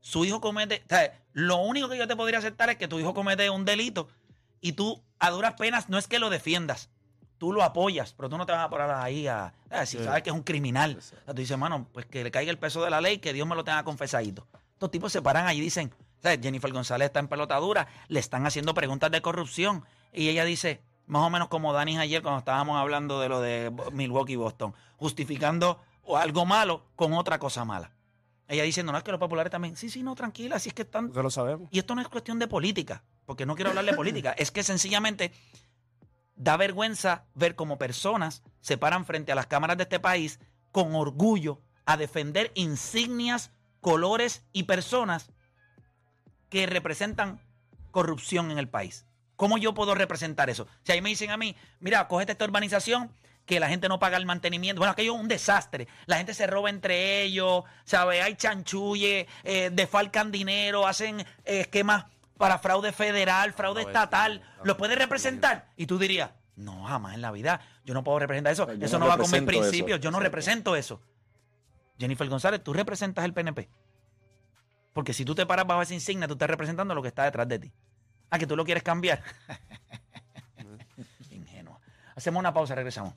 su 0.00 0.24
hijo 0.24 0.40
comete, 0.40 0.82
o 0.86 0.88
sea, 0.88 1.20
lo 1.32 1.56
único 1.58 1.88
que 1.88 1.98
yo 1.98 2.06
te 2.08 2.16
podría 2.16 2.38
aceptar 2.38 2.70
es 2.70 2.76
que 2.76 2.88
tu 2.88 2.98
hijo 2.98 3.14
comete 3.14 3.50
un 3.50 3.64
delito 3.64 4.08
y 4.60 4.72
tú 4.72 5.02
a 5.18 5.30
duras 5.30 5.54
penas 5.54 5.88
no 5.88 5.98
es 5.98 6.08
que 6.08 6.18
lo 6.18 6.30
defiendas, 6.30 6.90
tú 7.38 7.52
lo 7.52 7.62
apoyas, 7.62 8.14
pero 8.14 8.28
tú 8.28 8.38
no 8.38 8.46
te 8.46 8.52
vas 8.52 8.64
a 8.64 8.70
parar 8.70 8.90
ahí 8.90 9.26
a, 9.26 9.52
Sí. 9.86 9.98
sabes 10.02 10.22
que 10.22 10.30
es 10.30 10.36
un 10.36 10.42
criminal. 10.42 10.96
O 10.98 11.00
sea, 11.00 11.18
tú 11.26 11.34
dices, 11.34 11.58
mano, 11.58 11.88
pues 11.92 12.06
que 12.06 12.22
le 12.24 12.30
caiga 12.30 12.50
el 12.50 12.58
peso 12.58 12.82
de 12.84 12.90
la 12.90 13.00
ley, 13.00 13.18
que 13.18 13.32
Dios 13.32 13.46
me 13.46 13.54
lo 13.56 13.64
tenga 13.64 13.82
confesadito. 13.84 14.46
Estos 14.72 14.90
tipos 14.90 15.12
se 15.12 15.20
paran 15.20 15.46
ahí 15.46 15.58
y 15.58 15.60
dicen. 15.60 15.92
Jennifer 16.22 16.72
González 16.72 17.06
está 17.06 17.20
en 17.20 17.28
pelotadura, 17.28 17.86
le 18.08 18.18
están 18.18 18.46
haciendo 18.46 18.72
preguntas 18.72 19.10
de 19.10 19.20
corrupción 19.20 19.84
y 20.10 20.30
ella 20.30 20.46
dice, 20.46 20.80
más 21.06 21.22
o 21.22 21.30
menos 21.30 21.48
como 21.48 21.72
Dani 21.72 21.98
ayer 21.98 22.22
cuando 22.22 22.38
estábamos 22.38 22.76
hablando 22.76 23.20
de 23.20 23.28
lo 23.28 23.40
de 23.40 23.72
Milwaukee 23.92 24.34
y 24.34 24.36
Boston, 24.36 24.74
justificando 24.96 25.80
o 26.02 26.16
algo 26.16 26.44
malo 26.44 26.84
con 26.96 27.12
otra 27.14 27.38
cosa 27.38 27.64
mala. 27.64 27.90
Ella 28.46 28.62
diciendo, 28.62 28.92
no 28.92 28.98
es 28.98 29.04
que 29.04 29.10
los 29.10 29.20
populares 29.20 29.50
también, 29.50 29.76
sí, 29.76 29.88
sí, 29.88 30.02
no, 30.02 30.14
tranquila, 30.14 30.58
si 30.58 30.68
es 30.68 30.74
que 30.74 30.82
están... 30.82 31.06
Porque 31.06 31.22
lo 31.22 31.30
sabemos. 31.30 31.68
Y 31.70 31.78
esto 31.78 31.94
no 31.94 32.02
es 32.02 32.08
cuestión 32.08 32.38
de 32.38 32.46
política, 32.46 33.02
porque 33.24 33.46
no 33.46 33.54
quiero 33.54 33.70
hablar 33.70 33.86
de 33.86 33.94
política, 33.94 34.32
es 34.36 34.50
que 34.50 34.62
sencillamente 34.62 35.32
da 36.36 36.56
vergüenza 36.56 37.24
ver 37.34 37.54
cómo 37.54 37.78
personas 37.78 38.42
se 38.60 38.76
paran 38.76 39.06
frente 39.06 39.32
a 39.32 39.34
las 39.34 39.46
cámaras 39.46 39.76
de 39.76 39.84
este 39.84 40.00
país 40.00 40.40
con 40.72 40.94
orgullo 40.94 41.60
a 41.86 41.96
defender 41.96 42.50
insignias, 42.54 43.50
colores 43.80 44.42
y 44.52 44.64
personas 44.64 45.30
que 46.48 46.66
representan 46.66 47.40
corrupción 47.90 48.50
en 48.50 48.58
el 48.58 48.68
país. 48.68 49.06
¿Cómo 49.36 49.58
yo 49.58 49.74
puedo 49.74 49.94
representar 49.94 50.50
eso? 50.50 50.66
Si 50.82 50.92
ahí 50.92 51.00
me 51.00 51.08
dicen 51.08 51.30
a 51.30 51.36
mí, 51.36 51.56
mira, 51.80 52.06
cógete 52.08 52.32
esta 52.32 52.44
urbanización 52.44 53.10
que 53.46 53.60
la 53.60 53.68
gente 53.68 53.88
no 53.88 53.98
paga 53.98 54.16
el 54.16 54.26
mantenimiento. 54.26 54.80
Bueno, 54.80 54.92
aquello 54.92 55.14
es 55.14 55.20
un 55.20 55.28
desastre. 55.28 55.86
La 56.06 56.16
gente 56.16 56.34
se 56.34 56.46
roba 56.46 56.70
entre 56.70 57.22
ellos, 57.22 57.64
¿sabes? 57.84 58.22
Hay 58.22 58.36
chanchulle, 58.36 59.26
eh, 59.42 59.70
defalcan 59.72 60.30
dinero, 60.30 60.86
hacen 60.86 61.20
eh, 61.20 61.26
esquemas 61.60 62.06
para 62.38 62.58
fraude 62.58 62.92
federal, 62.92 63.52
fraude 63.52 63.82
estatal. 63.82 64.42
¿Lo 64.62 64.76
puedes 64.76 64.98
representar? 64.98 65.68
Y 65.76 65.86
tú 65.86 65.98
dirías, 65.98 66.30
no, 66.56 66.84
jamás 66.84 67.14
en 67.14 67.22
la 67.22 67.32
vida. 67.32 67.60
Yo 67.84 67.94
no 67.94 68.02
puedo 68.04 68.18
representar 68.18 68.52
eso. 68.52 68.72
yo 68.72 68.86
eso 68.86 68.98
no 68.98 69.06
no 69.06 69.10
va 69.10 69.18
con 69.18 69.30
mis 69.30 69.34
eso. 69.34 69.46
principios. 69.46 70.00
Yo 70.00 70.10
no 70.10 70.18
Exacto. 70.18 70.22
represento 70.24 70.76
eso. 70.76 71.02
Jennifer 71.98 72.28
González, 72.28 72.62
tú 72.62 72.72
representas 72.72 73.24
el 73.24 73.34
PNP. 73.34 73.68
Porque 74.92 75.12
si 75.12 75.24
tú 75.24 75.34
te 75.34 75.44
paras 75.44 75.66
bajo 75.66 75.82
esa 75.82 75.94
insignia, 75.94 76.26
tú 76.28 76.34
estás 76.34 76.48
representando 76.48 76.94
lo 76.94 77.02
que 77.02 77.08
está 77.08 77.24
detrás 77.24 77.48
de 77.48 77.58
ti. 77.58 77.72
Ah, 78.30 78.38
que 78.38 78.46
tú 78.46 78.56
lo 78.56 78.64
quieres 78.64 78.82
cambiar. 78.82 79.22
Ingenuo. 81.30 81.78
Hacemos 82.16 82.40
una 82.40 82.52
pausa, 82.52 82.74
regresamos. 82.74 83.14